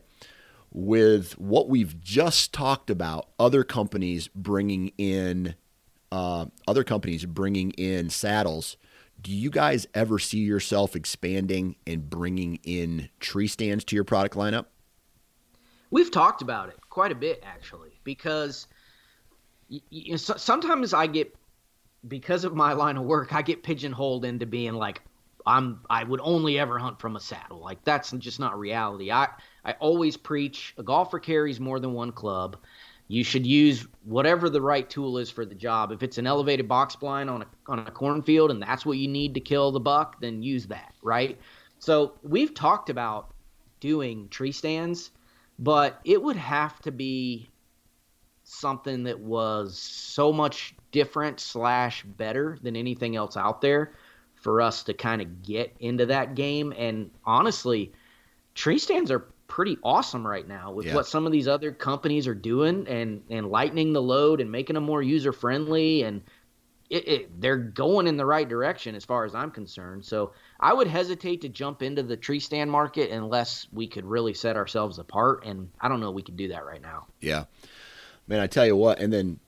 [0.72, 5.56] With what we've just talked about, other companies bringing in
[6.12, 8.78] uh, other companies bringing in saddles.
[9.22, 14.36] Do you guys ever see yourself expanding and bringing in tree stands to your product
[14.36, 14.66] lineup?
[15.92, 18.68] We've talked about it quite a bit, actually, because
[19.68, 21.36] you know, sometimes I get,
[22.08, 25.02] because of my line of work, I get pigeonholed into being like,
[25.46, 27.60] I'm I would only ever hunt from a saddle.
[27.60, 29.12] Like that's just not reality.
[29.12, 29.30] I
[29.66, 32.58] I always preach a golfer carries more than one club
[33.10, 35.92] you should use whatever the right tool is for the job.
[35.92, 39.08] If it's an elevated box blind on a on a cornfield and that's what you
[39.08, 41.38] need to kill the buck, then use that, right?
[41.80, 43.34] So we've talked about
[43.80, 45.10] doing tree stands,
[45.58, 47.50] but it would have to be
[48.44, 53.94] something that was so much different slash better than anything else out there
[54.36, 56.74] for us to kind of get into that game.
[56.78, 57.92] And honestly,
[58.54, 60.96] tree stands are pretty awesome right now with yeah.
[60.96, 64.76] what some of these other companies are doing and and lightening the load and making
[64.76, 66.22] them more user friendly and
[66.90, 70.04] it, it, they're going in the right direction as far as I'm concerned.
[70.06, 74.34] So I would hesitate to jump into the tree stand market unless we could really
[74.34, 75.46] set ourselves apart.
[75.46, 77.06] And I don't know we could do that right now.
[77.20, 77.46] Yeah,
[78.28, 79.00] man, I tell you what.
[79.00, 79.40] And then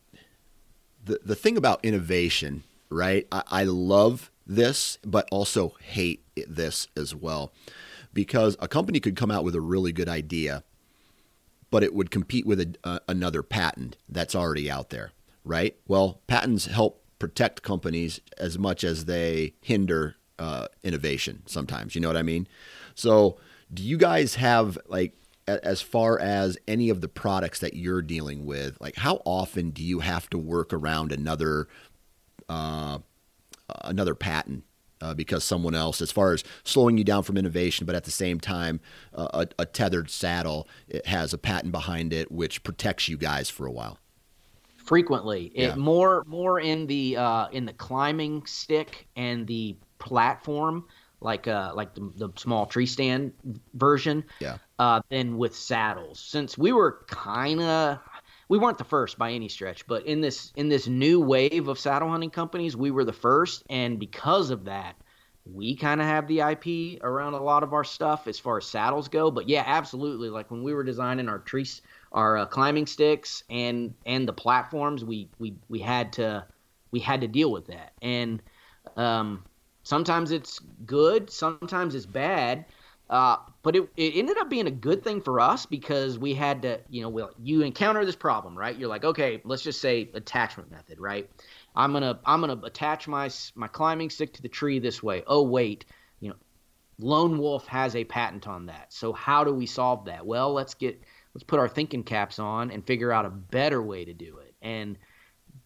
[1.06, 3.28] the the thing about innovation, right?
[3.32, 7.52] I, I love this, but also hate this as well
[8.14, 10.64] because a company could come out with a really good idea,
[11.70, 15.12] but it would compete with a, uh, another patent that's already out there,
[15.44, 15.78] right?
[15.88, 21.96] Well, patents help protect companies as much as they hinder uh, innovation sometimes.
[21.96, 22.48] You know what I mean?
[22.96, 23.38] So,
[23.74, 25.16] do you guys have like
[25.48, 29.84] as far as any of the products that you're dealing with, like how often do
[29.84, 31.68] you have to work around another
[32.50, 33.00] uh,
[33.84, 34.64] another patent
[35.02, 38.12] uh, because someone else, as far as slowing you down from innovation, but at the
[38.12, 38.80] same time,
[39.14, 43.50] uh, a, a, tethered saddle it has a patent behind it which protects you guys
[43.50, 43.98] for a while.
[44.78, 45.70] Frequently, yeah.
[45.70, 50.86] it more more in the uh, in the climbing stick and the platform,
[51.22, 53.34] like uh, like the, the small tree stand
[53.74, 54.24] version.
[54.40, 54.58] Yeah.
[54.80, 58.00] Uh, than with saddles, since we were kind of
[58.52, 61.80] we weren't the first by any stretch, but in this in this new wave of
[61.80, 64.98] saddle hunting companies, we were the first, and because of that,
[65.46, 68.66] we kind of have the IP around a lot of our stuff as far as
[68.66, 69.32] saddles go.
[69.32, 70.28] But yeah, absolutely.
[70.28, 75.06] Like when we were designing our trees, our uh, climbing sticks, and and the platforms,
[75.06, 76.46] we we we had to
[76.92, 78.42] we had to deal with that, and
[78.98, 79.46] um,
[79.84, 82.66] sometimes it's good, sometimes it's bad.
[83.12, 86.62] Uh, but it, it ended up being a good thing for us because we had
[86.62, 88.78] to, you know, well, you encounter this problem, right?
[88.78, 91.30] You're like, okay, let's just say attachment method, right?
[91.76, 95.24] I'm gonna I'm gonna attach my my climbing stick to the tree this way.
[95.28, 95.84] Oh wait,
[96.21, 96.36] you know,
[97.00, 98.93] Lone Wolf has a patent on that.
[98.93, 100.26] So how do we solve that?
[100.26, 101.02] Well, let's get
[101.34, 104.56] let's put our thinking caps on and figure out a better way to do it.
[104.62, 104.97] And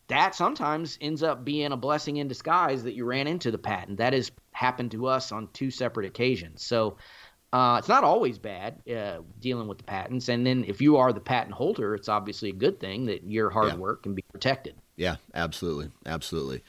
[0.08, 3.98] that sometimes ends up being a blessing in disguise that you ran into the patent.
[3.98, 6.64] That has happened to us on two separate occasions.
[6.64, 6.98] So
[7.54, 11.14] uh, it's not always bad uh, dealing with the patents, and then if you are
[11.14, 13.76] the patent holder, it's obviously a good thing that your hard yeah.
[13.76, 14.76] work can be protected.
[14.98, 16.64] Yeah, absolutely, absolutely.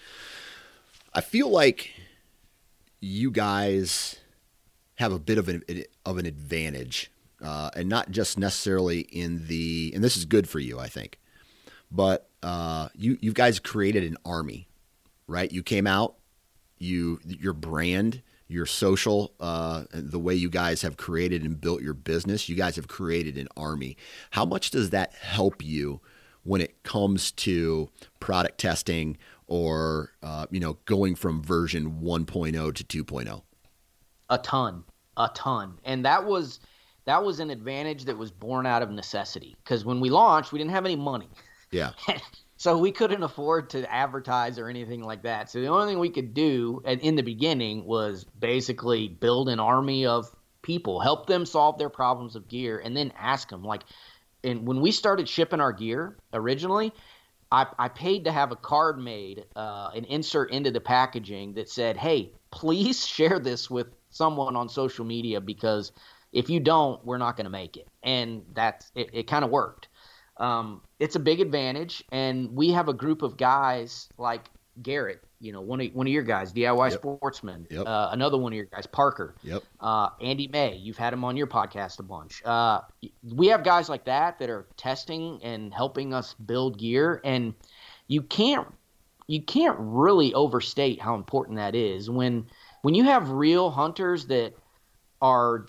[1.12, 1.90] I feel like
[3.00, 4.16] you guys
[4.96, 5.62] have a bit of an
[6.04, 7.10] of an advantage,
[7.42, 9.92] uh, and not just necessarily in the.
[9.94, 11.18] And this is good for you, I think,
[11.90, 14.68] but uh, you you guys created an army,
[15.26, 15.50] right?
[15.50, 16.14] You came out,
[16.78, 21.94] you your brand your social, uh, the way you guys have created and built your
[21.94, 23.96] business, you guys have created an army.
[24.30, 26.00] How much does that help you
[26.44, 27.88] when it comes to
[28.20, 33.42] product testing or uh, you know going from version 1.0 to 2.0?
[34.28, 34.84] A ton,
[35.16, 36.60] a ton, and that was
[37.04, 40.58] that was an advantage that was born out of necessity because when we launched, we
[40.58, 41.28] didn't have any money.
[41.70, 41.92] Yeah.
[42.58, 45.50] So we couldn't afford to advertise or anything like that.
[45.50, 49.60] So the only thing we could do and in the beginning was basically build an
[49.60, 53.62] army of people, help them solve their problems of gear, and then ask them.
[53.62, 53.82] Like,
[54.42, 56.92] and when we started shipping our gear originally,
[57.52, 61.68] I, I paid to have a card made, uh, an insert into the packaging that
[61.68, 65.92] said, "Hey, please share this with someone on social media because
[66.32, 69.10] if you don't, we're not going to make it." And that's it.
[69.12, 69.88] It kind of worked
[70.38, 72.04] um, it's a big advantage.
[72.12, 74.50] And we have a group of guys like
[74.82, 76.98] Garrett, you know, one of one of your guys, DIY yep.
[76.98, 77.66] Sportsman.
[77.70, 77.86] Yep.
[77.86, 79.34] Uh, another one of your guys, Parker.
[79.42, 79.62] Yep.
[79.80, 82.42] Uh, Andy May, you've had him on your podcast a bunch.
[82.44, 82.80] Uh,
[83.34, 87.54] we have guys like that that are testing and helping us build gear, and
[88.06, 88.66] you can't
[89.26, 92.46] you can't really overstate how important that is when
[92.82, 94.54] when you have real hunters that
[95.20, 95.66] are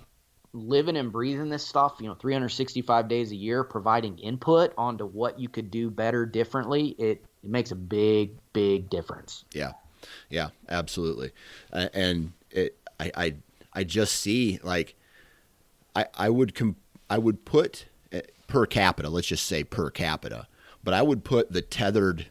[0.58, 5.40] living and breathing this stuff, you know, 365 days a year, providing input onto what
[5.40, 9.46] you could do better differently, it, it makes a big, big difference.
[9.54, 9.74] Yeah.
[10.30, 11.32] Yeah, absolutely.
[11.72, 13.36] Uh, and it, I, I,
[13.74, 14.96] I just see like,
[15.96, 16.76] I, I would, com-
[17.10, 20.48] I would put uh, per capita, let's just say per capita,
[20.84, 22.28] but I would put the tethered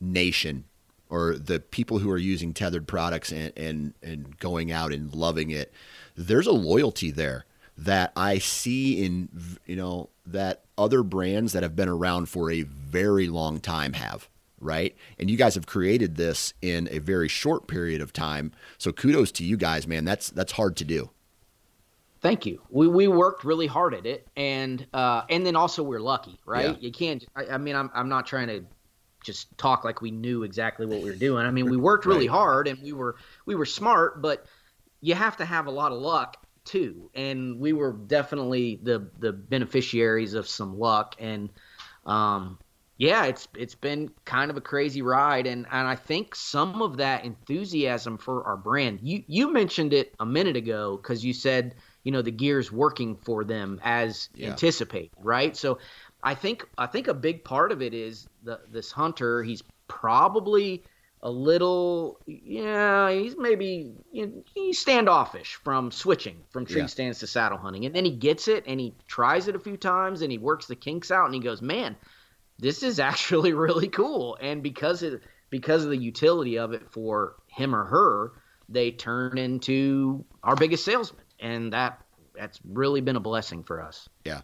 [0.00, 0.64] nation
[1.10, 5.50] or the people who are using tethered products and, and, and going out and loving
[5.50, 5.72] it,
[6.16, 7.44] there's a loyalty there
[7.78, 9.28] that I see in
[9.66, 14.28] you know that other brands that have been around for a very long time have
[14.60, 14.96] right?
[15.18, 18.52] And you guys have created this in a very short period of time.
[18.76, 20.04] So kudos to you guys man.
[20.04, 21.10] That's that's hard to do.
[22.20, 22.60] Thank you.
[22.68, 24.26] We, we worked really hard at it.
[24.36, 26.70] And uh, and then also we're lucky right?
[26.70, 26.76] Yeah.
[26.80, 28.64] you can't I, I, mean I'm, I'm not trying to
[29.22, 31.46] just talk like we knew exactly what we were doing.
[31.46, 32.36] I mean we worked really right.
[32.36, 33.16] hard and we were
[33.46, 34.46] we were smart but
[35.00, 39.32] you have to have a lot of luck too, and we were definitely the the
[39.32, 41.16] beneficiaries of some luck.
[41.18, 41.48] And
[42.06, 42.58] um,
[42.98, 46.98] yeah, it's it's been kind of a crazy ride, and and I think some of
[46.98, 49.00] that enthusiasm for our brand.
[49.02, 53.16] You you mentioned it a minute ago because you said you know the gear's working
[53.16, 54.50] for them as yeah.
[54.50, 55.56] anticipated, right?
[55.56, 55.78] So
[56.22, 59.42] I think I think a big part of it is the this hunter.
[59.42, 60.84] He's probably
[61.22, 66.86] a little, yeah, he's maybe you know, he's standoffish from switching from tree yeah.
[66.86, 69.76] stands to saddle hunting, and then he gets it and he tries it a few
[69.76, 71.96] times and he works the kinks out and he goes, man,
[72.58, 77.36] this is actually really cool, and because of because of the utility of it for
[77.48, 78.32] him or her,
[78.68, 82.00] they turn into our biggest salesman, and that
[82.36, 84.08] that's really been a blessing for us.
[84.24, 84.42] Yeah,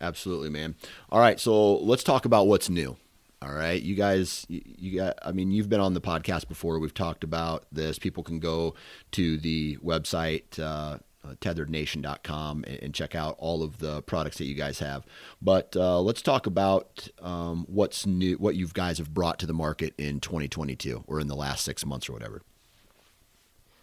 [0.00, 0.74] absolutely, man.
[1.10, 2.98] All right, so let's talk about what's new.
[3.44, 5.18] All right, you guys, you, you, got.
[5.20, 6.78] I mean, you've been on the podcast before.
[6.78, 7.98] We've talked about this.
[7.98, 8.74] People can go
[9.12, 14.46] to the website uh, uh tetherednation.com and, and check out all of the products that
[14.46, 15.04] you guys have.
[15.42, 19.52] But uh, let's talk about um, what's new, what you guys have brought to the
[19.52, 22.40] market in 2022 or in the last six months or whatever.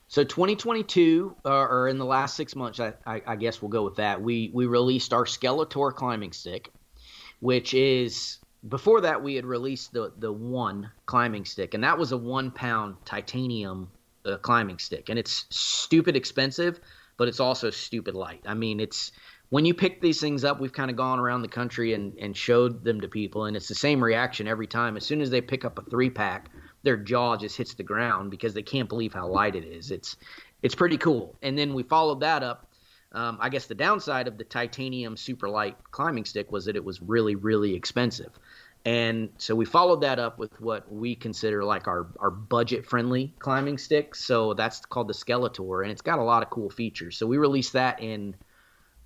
[0.07, 3.83] So 2022, uh, or in the last six months, I, I, I, guess we'll go
[3.83, 4.21] with that.
[4.21, 6.69] We we released our Skeletor climbing stick,
[7.39, 12.11] which is before that, we had released the the one climbing stick, and that was
[12.11, 13.89] a one pound titanium
[14.25, 16.79] uh, climbing stick, and it's stupid expensive,
[17.17, 18.41] but it's also stupid light.
[18.45, 19.11] I mean, it's
[19.49, 22.37] when you pick these things up, we've kind of gone around the country and, and
[22.37, 24.95] showed them to people, and it's the same reaction every time.
[24.95, 26.49] As soon as they pick up a three pack,
[26.83, 29.91] their jaw just hits the ground because they can't believe how light it is.
[29.91, 30.15] It's
[30.61, 31.35] it's pretty cool.
[31.41, 32.70] And then we followed that up
[33.13, 36.83] um, I guess the downside of the titanium super light climbing stick was that it
[36.83, 38.31] was really, really expensive.
[38.83, 43.33] And so we followed that up with what we consider like our, our budget friendly
[43.37, 44.15] climbing stick.
[44.15, 47.17] So that's called the Skeletor, and it's got a lot of cool features.
[47.17, 48.35] So we released that in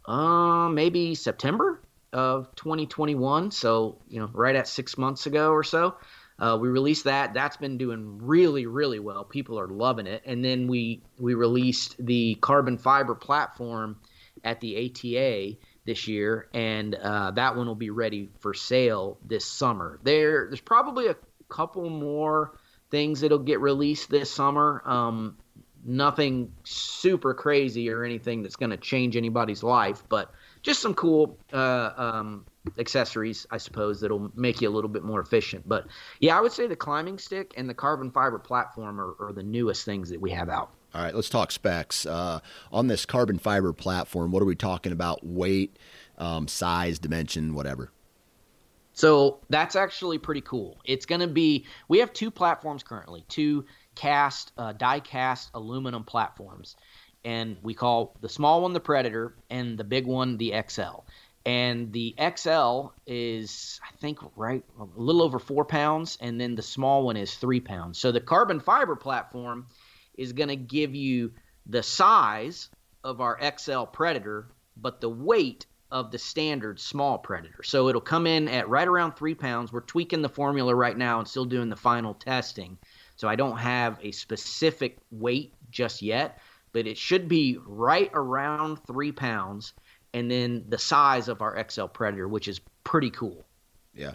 [0.05, 1.81] uh, maybe September
[2.13, 3.51] of 2021.
[3.51, 5.95] So, you know, right at six months ago or so.
[6.37, 7.33] Uh, we released that.
[7.33, 9.23] That's been doing really, really well.
[9.23, 10.23] People are loving it.
[10.25, 13.97] And then we we released the carbon fiber platform
[14.43, 19.45] at the ATA this year, and uh, that one will be ready for sale this
[19.45, 19.99] summer.
[20.03, 21.15] There, there's probably a
[21.47, 22.57] couple more
[22.89, 24.81] things that'll get released this summer.
[24.85, 25.37] Um,
[25.85, 30.31] nothing super crazy or anything that's going to change anybody's life, but
[30.63, 32.45] just some cool uh, um,
[32.77, 35.67] accessories, I suppose, that'll make you a little bit more efficient.
[35.67, 35.87] But
[36.19, 39.43] yeah, I would say the climbing stick and the carbon fiber platform are, are the
[39.43, 40.71] newest things that we have out.
[40.93, 42.05] All right, let's talk specs.
[42.05, 42.39] Uh,
[42.71, 45.25] on this carbon fiber platform, what are we talking about?
[45.25, 45.77] Weight,
[46.17, 47.91] um, size, dimension, whatever.
[48.93, 50.79] So that's actually pretty cool.
[50.85, 56.05] It's going to be, we have two platforms currently, two cast, uh, die cast aluminum
[56.05, 56.77] platforms.
[57.25, 61.01] And we call the small one the Predator and the big one the XL
[61.45, 66.61] and the XL is I think right a little over four pounds, and then the
[66.61, 67.99] small one is three pounds.
[67.99, 69.67] So the carbon fiber platform
[70.17, 71.33] is going to give you
[71.67, 72.69] the size
[73.03, 77.61] of our XL Predator, but the weight of the standard small Predator.
[77.63, 79.71] So it'll come in at right around three pounds.
[79.71, 82.77] We're tweaking the formula right now and still doing the final testing.
[83.17, 86.39] So I don't have a specific weight just yet,
[86.73, 89.73] but it should be right around three pounds
[90.15, 93.45] and then the size of our XL Predator, which is pretty cool.
[93.93, 94.13] Yeah.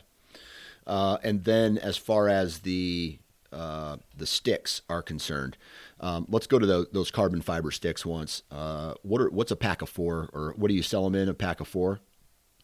[0.86, 3.18] Uh, and then as far as the
[3.53, 5.59] uh, the sticks are concerned,
[6.01, 8.42] um, let's go to the, those carbon fiber sticks once.
[8.51, 11.28] Uh, what are what's a pack of four, or what do you sell them in
[11.28, 12.01] a pack of four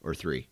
[0.03, 0.49] or three?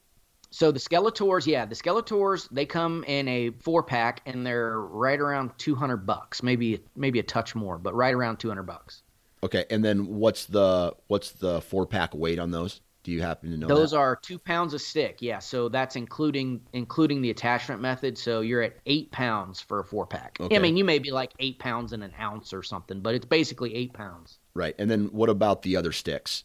[0.50, 5.18] So the Skeletors, yeah, the Skeletors they come in a four pack and they're right
[5.18, 9.03] around two hundred bucks, maybe maybe a touch more, but right around two hundred bucks.
[9.44, 12.80] Okay, and then what's the what's the four pack weight on those?
[13.02, 13.66] Do you happen to know?
[13.66, 13.98] Those that?
[13.98, 15.18] are two pounds a stick.
[15.20, 18.16] Yeah, so that's including including the attachment method.
[18.16, 20.38] So you're at eight pounds for a four pack.
[20.40, 20.56] Okay.
[20.56, 23.26] I mean, you may be like eight pounds in an ounce or something, but it's
[23.26, 24.38] basically eight pounds.
[24.54, 26.44] Right, and then what about the other sticks?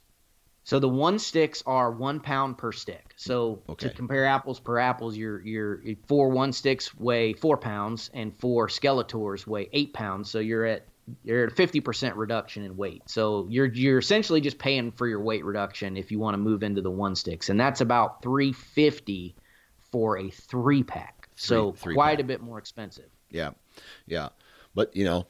[0.66, 3.14] So the one sticks are one pound per stick.
[3.16, 3.88] So okay.
[3.88, 8.68] to compare apples per apples, your your four one sticks weigh four pounds, and four
[8.68, 10.30] Skeletors weigh eight pounds.
[10.30, 10.86] So you're at
[11.24, 13.04] you're at a 50% reduction in weight.
[13.08, 16.64] So you're you're essentially just paying for your weight reduction if you want to move
[16.64, 19.36] into the one sticks, and that's about 350
[19.92, 21.30] for a three pack.
[21.36, 22.20] So three quite pack.
[22.22, 23.10] a bit more expensive.
[23.30, 23.52] Yeah,
[24.06, 24.30] yeah,
[24.76, 25.28] but you know,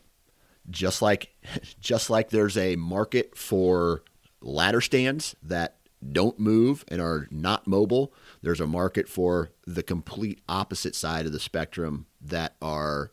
[0.70, 1.34] just like
[1.80, 4.04] just like there's a market for
[4.42, 5.76] ladder stands that
[6.12, 11.32] don't move and are not mobile, there's a market for the complete opposite side of
[11.32, 13.12] the spectrum that are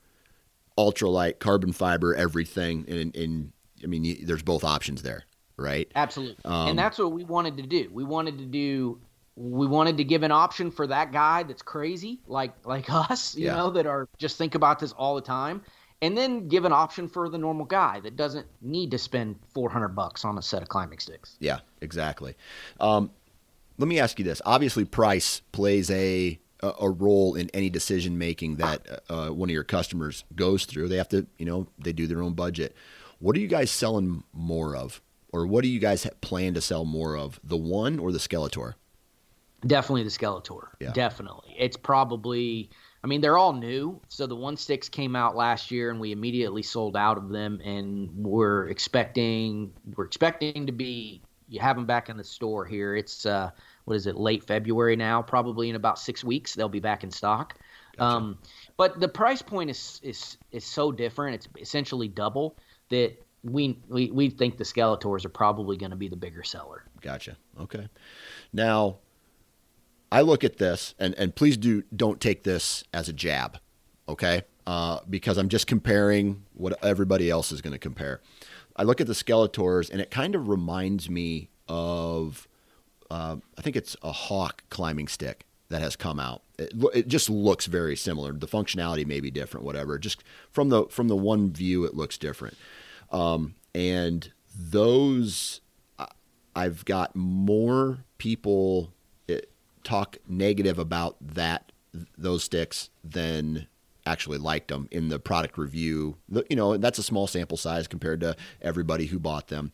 [0.79, 2.85] ultralight, carbon fiber, everything.
[2.89, 3.53] And, and
[3.83, 5.25] I mean, you, there's both options there,
[5.57, 5.91] right?
[5.95, 6.45] Absolutely.
[6.45, 7.91] Um, and that's what we wanted to do.
[7.93, 9.01] We wanted to do.
[9.37, 13.47] We wanted to give an option for that guy that's crazy, like like us, you
[13.47, 13.57] yeah.
[13.57, 15.63] know, that are just think about this all the time,
[16.03, 19.89] and then give an option for the normal guy that doesn't need to spend 400
[19.89, 21.37] bucks on a set of climbing sticks.
[21.39, 22.35] Yeah, exactly.
[22.81, 23.11] Um,
[23.79, 24.41] let me ask you this.
[24.47, 29.55] Obviously, price plays a a, a role in any decision making that uh, one of
[29.55, 30.89] your customers goes through.
[30.89, 32.75] They have to, you know, they do their own budget.
[33.19, 35.01] What are you guys selling more of,
[35.33, 38.75] or what do you guys plan to sell more of, the one or the Skeletor?
[39.67, 40.69] Definitely the Skeletor.
[40.81, 40.93] Yeah.
[40.93, 42.71] Definitely, it's probably.
[43.03, 44.01] I mean, they're all new.
[44.09, 47.61] So the one sticks came out last year, and we immediately sold out of them.
[47.65, 52.97] And we're expecting we're expecting to be you have them back in the store here.
[52.97, 53.51] It's uh,
[53.87, 54.17] what is it?
[54.17, 55.23] Late February now.
[55.23, 57.59] Probably in about six weeks they'll be back in stock.
[57.97, 58.17] Gotcha.
[58.17, 58.39] Um,
[58.77, 61.37] but the price point is is is so different.
[61.37, 62.57] It's essentially double
[62.91, 66.85] that we we, we think the Skeletors are probably going to be the bigger seller.
[67.01, 67.37] Gotcha.
[67.59, 67.89] Okay.
[68.53, 68.99] Now
[70.11, 73.59] I look at this, and and please do don't take this as a jab,
[74.09, 74.43] okay?
[74.67, 78.21] Uh, because I'm just comparing what everybody else is going to compare.
[78.77, 82.47] I look at the Skeletors, and it kind of reminds me of,
[83.11, 86.43] uh, I think it's a hawk climbing stick that has come out.
[86.59, 88.33] It, it, just looks very similar.
[88.33, 89.99] The functionality may be different, whatever.
[89.99, 92.57] Just from the from the one view, it looks different.
[93.11, 95.61] Um, and those,
[96.55, 98.93] I've got more people
[99.87, 101.71] talk negative about that
[102.19, 103.69] those sticks than
[104.05, 106.17] actually liked them in the product review.
[106.51, 109.73] You know, that's a small sample size compared to everybody who bought them.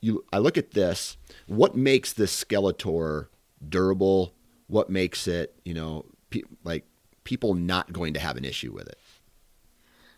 [0.00, 1.16] You, I look at this.
[1.46, 3.28] What makes this Skeletor
[3.68, 4.34] durable?
[4.66, 6.86] What makes it, you know, pe- like
[7.24, 8.98] people not going to have an issue with it?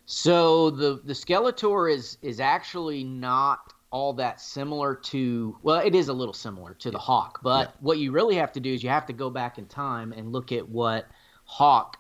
[0.07, 6.09] So the the Skeletor is is actually not all that similar to well it is
[6.09, 7.75] a little similar to the hawk but yeah.
[7.81, 10.33] what you really have to do is you have to go back in time and
[10.33, 11.07] look at what
[11.45, 11.99] hawk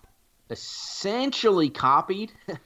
[0.48, 2.32] essentially copied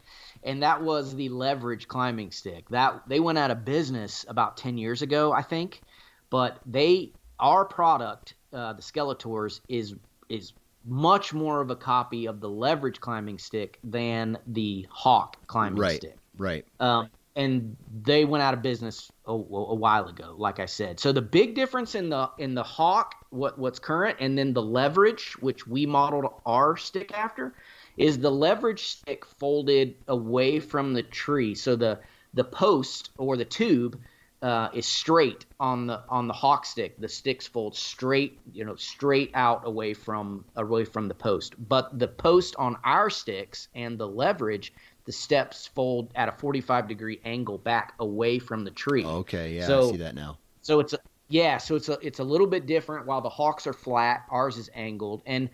[0.47, 2.69] and that was the leverage climbing stick.
[2.71, 5.83] That they went out of business about 10 years ago i think
[6.31, 9.95] but they our product uh, the skeletors is
[10.29, 10.53] is
[10.85, 15.97] much more of a copy of the leverage climbing stick than the hawk climbing right,
[15.97, 16.17] stick.
[16.39, 16.65] right.
[16.79, 20.99] Um, and they went out of business a, a, while ago like i said.
[20.99, 24.63] So the big difference in the in the hawk what what's current and then the
[24.63, 27.55] leverage which we modeled our stick after
[27.97, 31.99] is the leverage stick folded away from the tree so the
[32.35, 33.99] the post or the tube
[34.43, 38.77] uh, is straight on the on the hawk stick the sticks fold straight you know
[38.77, 43.99] straight out away from away from the post but the post on our sticks and
[43.99, 44.73] the leverage
[45.07, 49.05] the steps fold at a 45 degree angle back away from the tree.
[49.05, 50.37] Okay, yeah, so, I see that now.
[50.63, 53.07] So it's a yeah, so it's a it's a little bit different.
[53.07, 55.23] While the hawks are flat, ours is angled.
[55.25, 55.49] And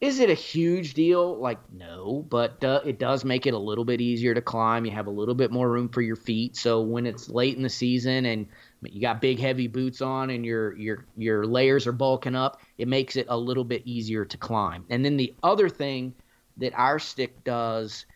[0.00, 1.36] is it a huge deal?
[1.38, 4.84] Like no, but uh, it does make it a little bit easier to climb.
[4.84, 6.56] You have a little bit more room for your feet.
[6.56, 8.46] So when it's late in the season and
[8.82, 12.86] you got big heavy boots on and your your your layers are bulking up, it
[12.86, 14.84] makes it a little bit easier to climb.
[14.88, 16.14] And then the other thing
[16.58, 18.06] that our stick does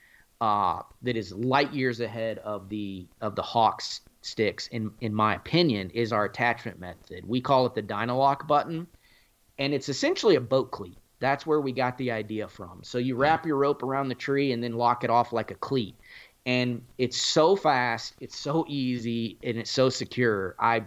[0.40, 5.34] uh, that is light years ahead of the of the Hawks sticks, in in my
[5.34, 7.24] opinion, is our attachment method.
[7.26, 8.86] We call it the Dynalock button,
[9.58, 10.96] and it's essentially a boat cleat.
[11.22, 12.80] That's where we got the idea from.
[12.82, 15.54] So you wrap your rope around the tree and then lock it off like a
[15.54, 15.94] cleat.
[16.46, 20.56] And it's so fast, it's so easy, and it's so secure.
[20.58, 20.82] I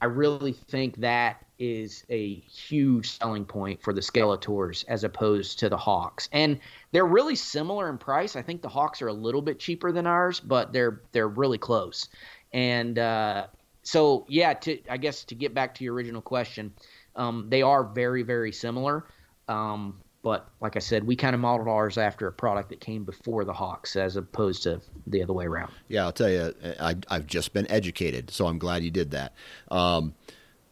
[0.00, 5.68] I really think that is a huge selling point for the Skeletors as opposed to
[5.68, 6.28] the Hawks.
[6.32, 6.58] And
[6.92, 8.36] they're really similar in price.
[8.36, 11.58] I think the Hawks are a little bit cheaper than ours, but they're they're really
[11.58, 12.08] close.
[12.54, 13.48] And uh,
[13.82, 16.72] so yeah, to I guess to get back to your original question,
[17.16, 19.04] um, they are very very similar.
[19.48, 23.04] Um, but like I said, we kind of modeled ours after a product that came
[23.04, 25.70] before the Hawks as opposed to the other way around.
[25.88, 29.34] Yeah, I'll tell you, I, have just been educated, so I'm glad you did that.
[29.70, 30.14] Um,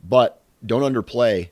[0.03, 1.51] but don't underplay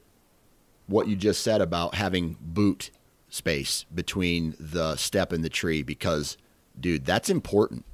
[0.86, 2.90] what you just said about having boot
[3.28, 6.38] space between the step and the tree because,
[6.80, 7.84] dude, that's important.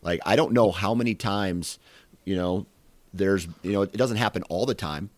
[0.00, 1.80] Like, I don't know how many times,
[2.24, 2.66] you know,
[3.12, 5.10] there's, you know, it doesn't happen all the time.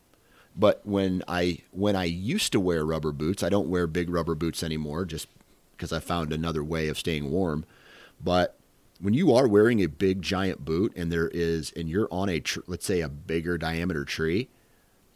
[0.58, 4.34] But when I when I used to wear rubber boots, I don't wear big rubber
[4.34, 5.28] boots anymore, just
[5.76, 7.64] because I found another way of staying warm.
[8.20, 8.58] But
[9.00, 12.40] when you are wearing a big giant boot and there is and you're on a
[12.40, 14.48] tr- let's say a bigger diameter tree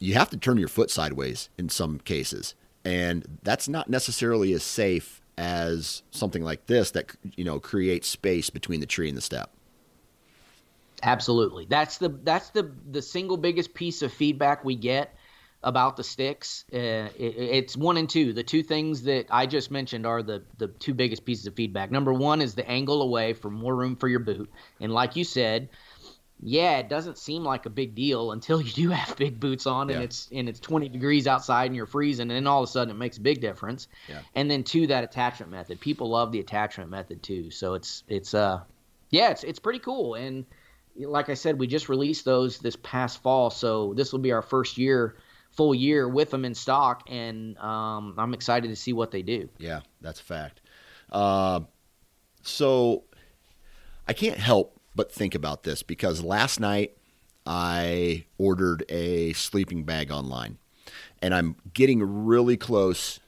[0.02, 2.56] you have to turn your foot sideways in some cases.
[2.84, 8.50] And that's not necessarily as safe as something like this that you know creates space
[8.50, 9.50] between the tree and the step.
[11.04, 11.66] Absolutely.
[11.66, 15.14] That's the that's the the single biggest piece of feedback we get
[15.62, 16.64] about the sticks.
[16.72, 18.32] Uh, it, it's one and two.
[18.32, 21.90] The two things that I just mentioned are the the two biggest pieces of feedback.
[21.90, 24.50] Number one is the angle away for more room for your boot,
[24.80, 25.68] and like you said,
[26.44, 29.90] yeah, it doesn't seem like a big deal until you do have big boots on
[29.90, 30.04] and yeah.
[30.04, 32.90] it's and it's 20 degrees outside and you're freezing, and then all of a sudden
[32.90, 33.86] it makes a big difference.
[34.08, 34.20] Yeah.
[34.34, 35.80] And then two, that attachment method.
[35.80, 37.50] People love the attachment method too.
[37.50, 38.60] So it's it's uh
[39.10, 40.14] yeah, it's it's pretty cool.
[40.14, 40.44] And
[40.96, 44.42] like I said, we just released those this past fall, so this will be our
[44.42, 45.16] first year
[45.52, 49.48] full year with them in stock, and um, I'm excited to see what they do.
[49.58, 50.60] Yeah, that's a fact.
[51.10, 51.60] Uh,
[52.42, 53.04] so
[54.08, 56.96] I can't help but think about this because last night
[57.46, 60.58] I ordered a sleeping bag online,
[61.20, 63.20] and I'm getting really close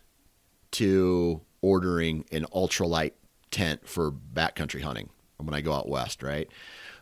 [0.73, 3.13] to ordering an ultralight
[3.51, 6.49] tent for backcountry hunting when I go out west, right?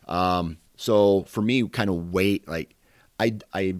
[0.07, 2.75] Um, so for me, kind of wait, like
[3.18, 3.77] I, I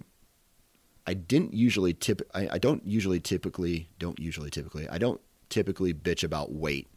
[1.05, 2.21] I didn't usually tip.
[2.33, 6.87] I, I don't usually typically don't usually typically I don't typically bitch about weight,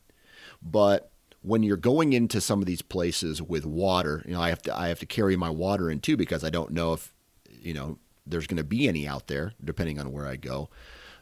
[0.62, 1.10] but
[1.42, 4.76] when you're going into some of these places with water, you know, I have to
[4.76, 7.12] I have to carry my water in too because I don't know if
[7.48, 10.68] you know there's going to be any out there depending on where I go.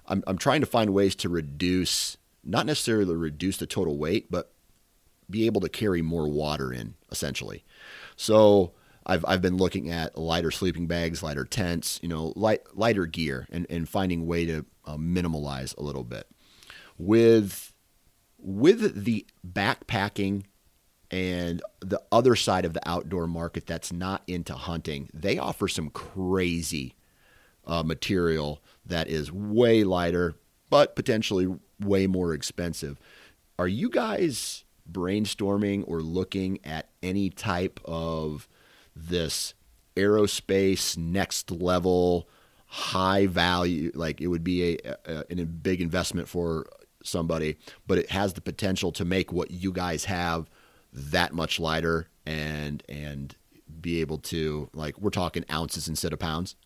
[0.06, 4.52] I'm I'm trying to find ways to reduce not necessarily reduce the total weight, but
[5.30, 7.64] be able to carry more water in essentially.
[8.16, 8.72] So
[9.06, 13.46] I've I've been looking at lighter sleeping bags, lighter tents, you know, light lighter gear,
[13.50, 16.28] and and finding way to uh, minimalize a little bit.
[16.98, 17.72] With
[18.38, 20.44] with the backpacking
[21.10, 25.90] and the other side of the outdoor market that's not into hunting, they offer some
[25.90, 26.94] crazy
[27.66, 30.34] uh, material that is way lighter,
[30.70, 32.98] but potentially way more expensive.
[33.58, 38.48] Are you guys brainstorming or looking at any type of
[38.94, 39.54] this
[39.96, 42.28] aerospace next level
[42.66, 46.66] high value like it would be a, a, a big investment for
[47.04, 50.50] somebody but it has the potential to make what you guys have
[50.92, 53.36] that much lighter and and
[53.80, 56.56] be able to like we're talking ounces instead of pounds.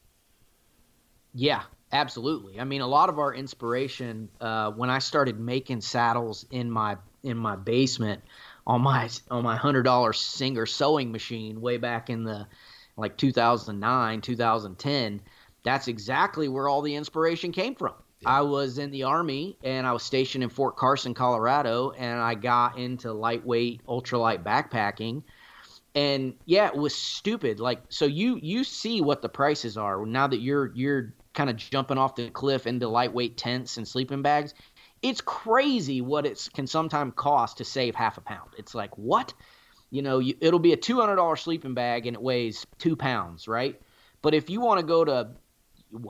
[1.34, 2.60] Yeah absolutely.
[2.60, 6.96] I mean a lot of our inspiration uh, when i started making saddles in my
[7.22, 8.22] in my basement
[8.68, 12.46] on my on my hundred dollar Singer sewing machine way back in the
[12.96, 15.22] like 2009 2010
[15.64, 17.94] that's exactly where all the inspiration came from.
[18.20, 18.30] Yeah.
[18.30, 22.34] i was in the army and i was stationed in fort carson colorado and i
[22.34, 25.22] got into lightweight ultralight backpacking.
[25.94, 27.58] And yeah it was stupid.
[27.58, 30.04] Like so you you see what the prices are.
[30.04, 34.22] Now that you're you're kind of jumping off the cliff into lightweight tents and sleeping
[34.22, 34.54] bags
[35.02, 38.50] it's crazy what it can sometimes cost to save half a pound.
[38.58, 39.32] It's like what?
[39.90, 42.96] You know, you, it'll be a two hundred dollar sleeping bag and it weighs two
[42.96, 43.80] pounds, right?
[44.22, 45.30] But if you want to go to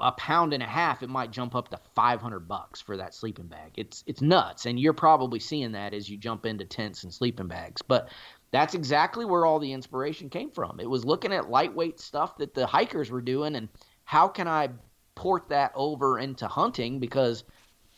[0.01, 3.15] a pound and a half, it might jump up to five hundred bucks for that
[3.15, 3.73] sleeping bag.
[3.77, 7.49] It's it's nuts, and you're probably seeing that as you jump into tents and sleeping
[7.49, 7.83] bags.
[7.83, 8.09] But
[8.51, 10.81] that's exactly where all the inspiration came from.
[10.81, 13.69] It was looking at lightweight stuff that the hikers were doing, and
[14.05, 14.71] how can I
[15.15, 17.45] port that over into hunting because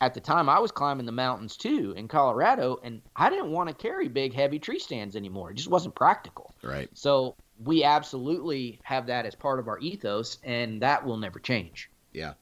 [0.01, 3.69] at the time I was climbing the mountains too in Colorado, and I didn't want
[3.69, 5.51] to carry big, heavy tree stands anymore.
[5.51, 6.53] It just wasn't practical.
[6.63, 6.89] Right.
[6.93, 11.89] So we absolutely have that as part of our ethos, and that will never change.
[12.11, 12.33] Yeah.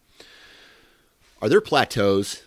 [1.41, 2.41] Are there plateaus?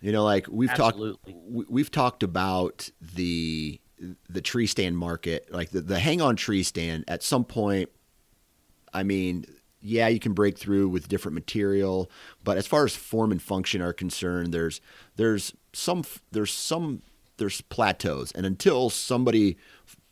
[0.00, 1.32] You know, like we've absolutely.
[1.32, 3.80] talked, we've talked about the
[4.28, 7.04] the tree stand market, like the, the hang on tree stand.
[7.08, 7.88] At some point,
[8.94, 9.44] I mean,
[9.80, 12.10] yeah, you can break through with different material,
[12.44, 14.80] but as far as form and function are concerned, there's
[15.16, 17.02] there's some there's some
[17.36, 19.56] there's plateaus, and until somebody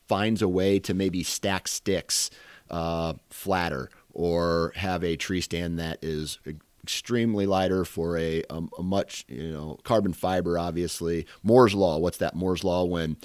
[0.06, 2.30] finds a way to maybe stack sticks
[2.70, 6.38] uh, flatter or have a tree stand that is
[6.82, 11.26] extremely lighter for a, a, a, much you know carbon fiber obviously.
[11.42, 13.16] Moore's law what's that moore's law when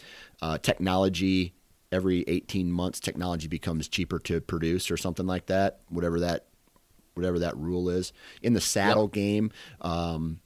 [0.41, 1.53] uh, technology
[1.91, 6.45] every 18 months technology becomes cheaper to produce or something like that whatever that
[7.13, 8.13] whatever that rule is.
[8.41, 9.11] In the saddle yep.
[9.11, 10.39] game um,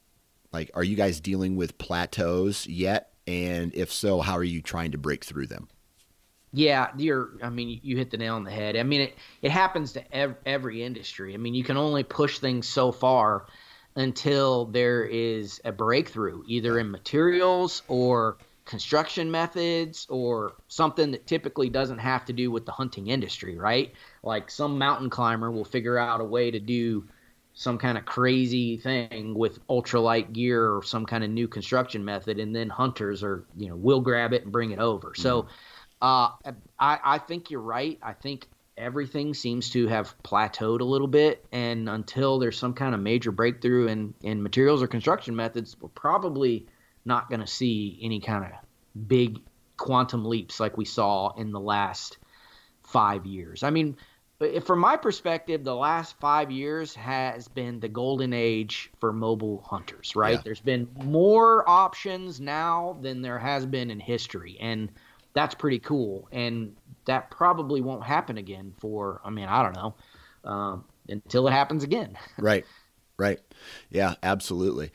[0.52, 3.12] like are you guys dealing with plateaus yet?
[3.28, 5.68] And if so how are you trying to break through them?
[6.54, 8.76] Yeah you're i mean you hit the nail on the head.
[8.76, 11.34] I mean it, it happens to ev- every industry.
[11.34, 13.46] I mean you can only push things so far
[13.96, 21.70] until there is a breakthrough either in materials or construction methods or something that typically
[21.70, 23.94] doesn't have to do with the hunting industry, right?
[24.24, 27.08] Like some mountain climber will figure out a way to do
[27.54, 32.40] some kind of crazy thing with ultralight gear or some kind of new construction method,
[32.40, 35.10] and then hunters are, you know, will grab it and bring it over.
[35.10, 35.22] Mm-hmm.
[35.22, 35.48] So
[36.02, 36.30] uh,
[36.80, 38.00] I, I think you're right.
[38.02, 42.96] I think everything seems to have plateaued a little bit, and until there's some kind
[42.96, 46.66] of major breakthrough in, in materials or construction methods, we're probably–
[47.06, 48.52] not going to see any kind of
[49.08, 49.40] big
[49.78, 52.18] quantum leaps like we saw in the last
[52.84, 53.64] five years.
[53.64, 53.98] I mean,
[54.64, 60.16] from my perspective, the last five years has been the golden age for mobile hunters,
[60.16, 60.34] right?
[60.34, 60.42] Yeah.
[60.44, 64.58] There's been more options now than there has been in history.
[64.60, 64.90] And
[65.34, 66.28] that's pretty cool.
[66.32, 66.76] And
[67.06, 69.96] that probably won't happen again for, I mean, I don't know,
[70.44, 72.18] um, until it happens again.
[72.38, 72.66] right.
[73.18, 73.40] Right.
[73.90, 74.92] Yeah, absolutely.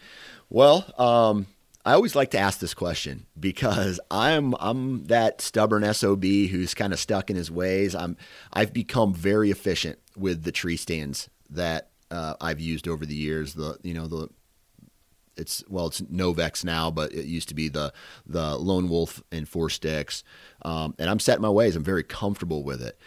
[0.50, 1.46] Well, um,
[1.84, 6.92] I always like to ask this question because I'm I'm that stubborn SOB who's kind
[6.92, 7.94] of stuck in his ways.
[7.94, 8.16] I'm
[8.52, 13.54] I've become very efficient with the tree stands that uh, I've used over the years.
[13.54, 14.28] The you know the
[15.36, 17.94] it's well it's Novix now, but it used to be the
[18.26, 20.22] the Lone Wolf and four sticks.
[20.62, 21.76] Um, and I'm set in my ways.
[21.76, 22.98] I'm very comfortable with it.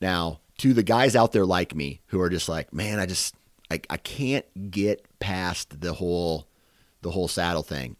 [0.00, 3.36] Now to the guys out there like me who are just like, man, I just
[3.70, 6.48] I, I can't get past the whole
[7.02, 7.96] the whole saddle thing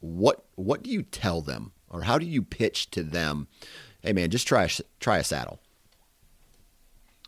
[0.00, 3.48] what what do you tell them or how do you pitch to them?
[4.00, 5.60] Hey man, just try try a saddle.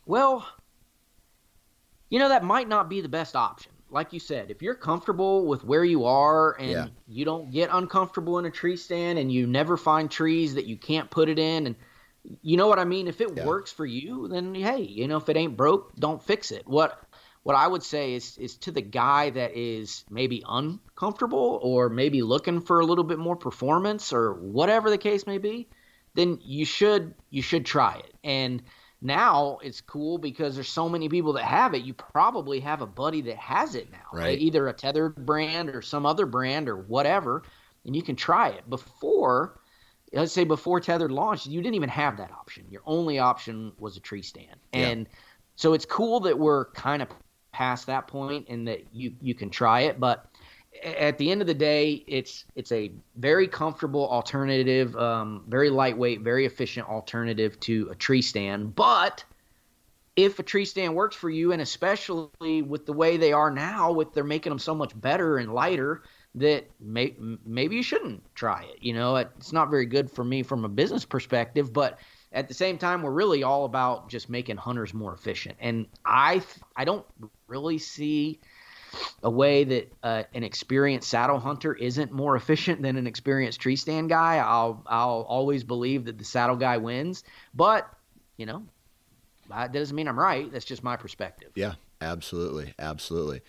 [0.05, 0.45] Well,
[2.09, 3.71] you know that might not be the best option.
[3.89, 6.87] Like you said, if you're comfortable with where you are and yeah.
[7.07, 10.77] you don't get uncomfortable in a tree stand and you never find trees that you
[10.77, 11.75] can't put it in and
[12.41, 13.07] you know what I mean?
[13.07, 13.45] If it yeah.
[13.45, 16.65] works for you, then hey, you know, if it ain't broke, don't fix it.
[16.65, 17.02] What
[17.43, 22.21] what I would say is is to the guy that is maybe uncomfortable or maybe
[22.21, 25.67] looking for a little bit more performance or whatever the case may be,
[26.15, 28.13] then you should you should try it.
[28.23, 28.63] And
[29.01, 31.83] now it's cool because there's so many people that have it.
[31.83, 34.39] You probably have a buddy that has it now, right?
[34.39, 37.43] Either a tethered brand or some other brand or whatever,
[37.85, 38.69] and you can try it.
[38.69, 39.59] Before,
[40.13, 42.63] let's say before tethered launched, you didn't even have that option.
[42.69, 45.09] Your only option was a tree stand, and
[45.57, 47.09] so it's cool that we're kind of
[47.53, 49.99] past that point and that you you can try it.
[49.99, 50.25] But
[50.83, 56.21] at the end of the day it's it's a very comfortable alternative um, very lightweight
[56.21, 58.75] very efficient alternative to a tree stand.
[58.75, 59.23] But
[60.15, 63.91] if a tree stand works for you and especially with the way they are now
[63.91, 66.03] with they're making them so much better and lighter
[66.35, 68.81] that may, maybe you shouldn't try it.
[68.81, 71.99] You know it's not very good for me from a business perspective but
[72.33, 75.55] at the same time, we're really all about just making hunters more efficient.
[75.59, 76.41] And I
[76.75, 77.05] I don't
[77.53, 78.39] really see
[79.21, 83.75] a way that uh, an experienced saddle hunter isn't more efficient than an experienced tree
[83.75, 84.37] stand guy.
[84.37, 87.23] I'll I'll always believe that the saddle guy wins,
[87.53, 87.87] but
[88.37, 88.63] you know
[89.49, 90.51] that doesn't mean I'm right.
[90.51, 91.51] That's just my perspective.
[91.55, 93.41] Yeah, absolutely, absolutely.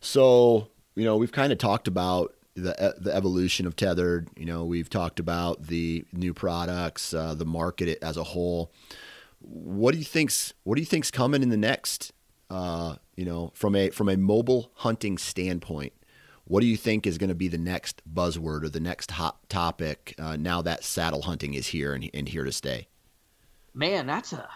[0.00, 4.28] So you know we've kind of talked about the the evolution of tethered.
[4.36, 8.72] You know, we've talked about the new products, uh, the market as a whole.
[9.40, 12.12] What do you think's What do you think's coming in the next?
[12.50, 15.92] Uh, you know, from a from a mobile hunting standpoint,
[16.44, 19.48] what do you think is going to be the next buzzword or the next hot
[19.48, 22.88] topic uh, now that saddle hunting is here and, and here to stay?
[23.72, 24.48] Man, that's a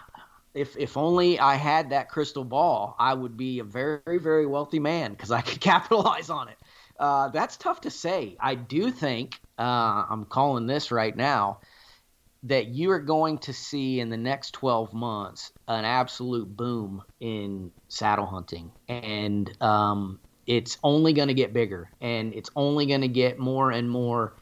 [0.53, 4.79] if if only I had that crystal ball, I would be a very very wealthy
[4.79, 6.57] man because I could capitalize on it.
[6.99, 8.35] Uh, that's tough to say.
[8.39, 11.59] I do think uh, I'm calling this right now
[12.45, 17.71] that you are going to see in the next 12 months an absolute boom in
[17.87, 23.07] saddle hunting, and um, it's only going to get bigger, and it's only going to
[23.07, 24.35] get more and more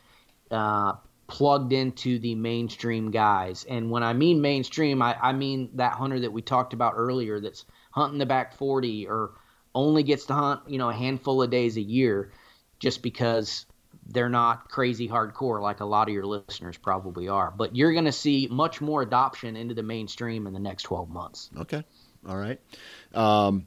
[0.51, 0.93] uh,
[1.27, 3.65] plugged into the mainstream guys.
[3.67, 7.39] And when I mean mainstream, I, I mean that hunter that we talked about earlier
[7.39, 9.31] that's hunting the back 40 or
[9.73, 12.31] only gets to hunt, you know, a handful of days a year
[12.79, 13.65] just because
[14.07, 17.51] they're not crazy hardcore like a lot of your listeners probably are.
[17.55, 21.09] But you're going to see much more adoption into the mainstream in the next 12
[21.09, 21.49] months.
[21.57, 21.83] Okay.
[22.27, 22.59] All right.
[23.13, 23.65] Um,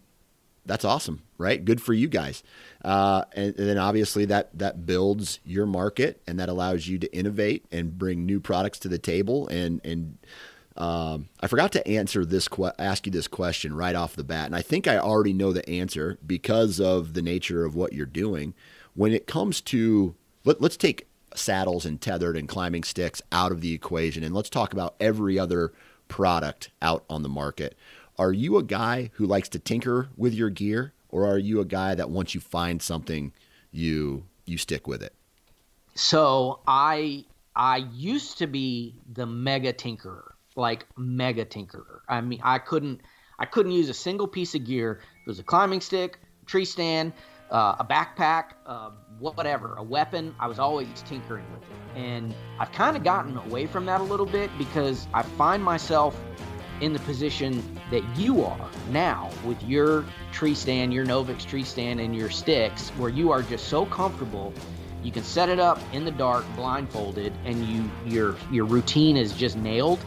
[0.66, 1.64] that's awesome, right?
[1.64, 2.42] Good for you guys.
[2.84, 7.16] Uh, and, and, then obviously that that builds your market and that allows you to
[7.16, 9.46] innovate and bring new products to the table.
[9.48, 10.18] And and
[10.76, 14.46] um, I forgot to answer this que- ask you this question right off the bat,
[14.46, 18.04] and I think I already know the answer because of the nature of what you're
[18.04, 18.52] doing
[18.94, 20.14] when it comes to
[20.46, 24.48] let, us take saddles and tethered and climbing sticks out of the equation and let's
[24.48, 25.72] talk about every other
[26.08, 27.76] product out on the market.
[28.18, 31.64] Are you a guy who likes to tinker with your gear or are you a
[31.64, 33.32] guy that once you find something
[33.70, 35.12] you you stick with it?
[35.94, 37.24] So, I
[37.54, 42.00] I used to be the mega tinkerer, like mega tinkerer.
[42.08, 43.00] I mean, I couldn't
[43.38, 45.00] I couldn't use a single piece of gear.
[45.26, 47.12] It was a climbing stick, tree stand,
[47.50, 50.34] uh, a backpack, uh, whatever, a weapon.
[50.38, 51.98] I was always tinkering with it.
[51.98, 56.18] And I've kind of gotten away from that a little bit because I find myself
[56.80, 62.00] in the position that you are now with your tree stand, your Novix tree stand,
[62.00, 64.52] and your sticks, where you are just so comfortable.
[65.02, 69.32] You can set it up in the dark, blindfolded, and you your your routine is
[69.32, 70.00] just nailed.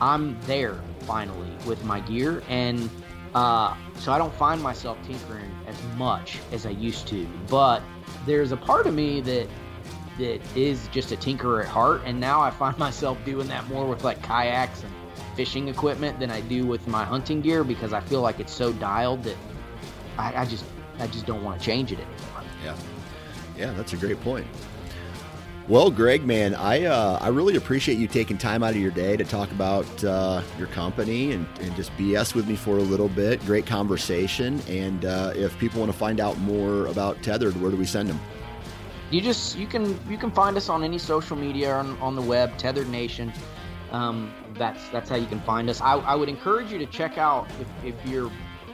[0.00, 2.90] I'm there finally with my gear, and
[3.34, 7.26] uh, so I don't find myself tinkering as much as I used to.
[7.48, 7.82] But
[8.26, 9.48] there's a part of me that
[10.18, 13.86] that is just a tinkerer at heart, and now I find myself doing that more
[13.86, 14.92] with like kayaks and
[15.36, 18.72] fishing equipment than I do with my hunting gear because I feel like it's so
[18.74, 19.36] dialed that
[20.16, 20.64] I, I just
[20.98, 22.44] I just don't want to change it anymore.
[22.64, 22.76] Yeah,
[23.56, 24.46] yeah, that's a great point.
[25.66, 29.16] Well, Greg, man, I uh, I really appreciate you taking time out of your day
[29.16, 33.08] to talk about uh, your company and, and just BS with me for a little
[33.08, 33.42] bit.
[33.46, 34.60] Great conversation.
[34.68, 38.10] And uh, if people want to find out more about Tethered, where do we send
[38.10, 38.20] them?
[39.10, 42.22] You just you can you can find us on any social media on, on the
[42.22, 43.32] web, Tethered Nation.
[43.90, 45.80] Um, that's that's how you can find us.
[45.80, 48.30] I, I would encourage you to check out if, if you're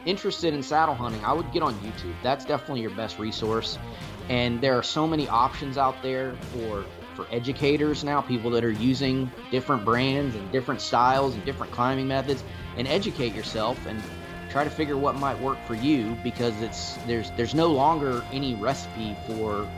[0.07, 1.24] interested in saddle hunting.
[1.24, 2.14] I would get on YouTube.
[2.24, 3.78] That's definitely your best resource.
[4.31, 6.85] And there are so many options out there for
[7.16, 12.07] for educators now, people that are using different brands and different styles and different climbing
[12.07, 12.45] methods,
[12.76, 14.01] and educate yourself and
[14.49, 18.55] try to figure what might work for you because it's there's there's no longer any
[18.55, 19.68] recipe for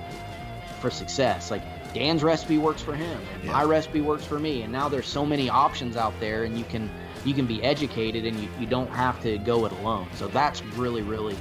[0.80, 1.50] for success.
[1.50, 1.62] Like
[1.94, 3.52] Dan's recipe works for him, and yeah.
[3.52, 6.64] my recipe works for me, and now there's so many options out there, and you
[6.64, 6.90] can
[7.24, 10.08] you can be educated, and you, you don't have to go it alone.
[10.16, 11.36] So that's really really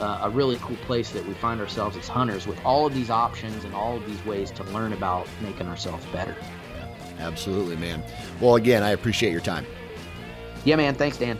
[0.00, 3.10] uh, a really cool place that we find ourselves as hunters with all of these
[3.10, 6.36] options and all of these ways to learn about making ourselves better.
[7.18, 8.02] Absolutely, man.
[8.40, 9.66] Well, again, I appreciate your time.
[10.64, 10.94] Yeah, man.
[10.94, 11.38] Thanks, Dan.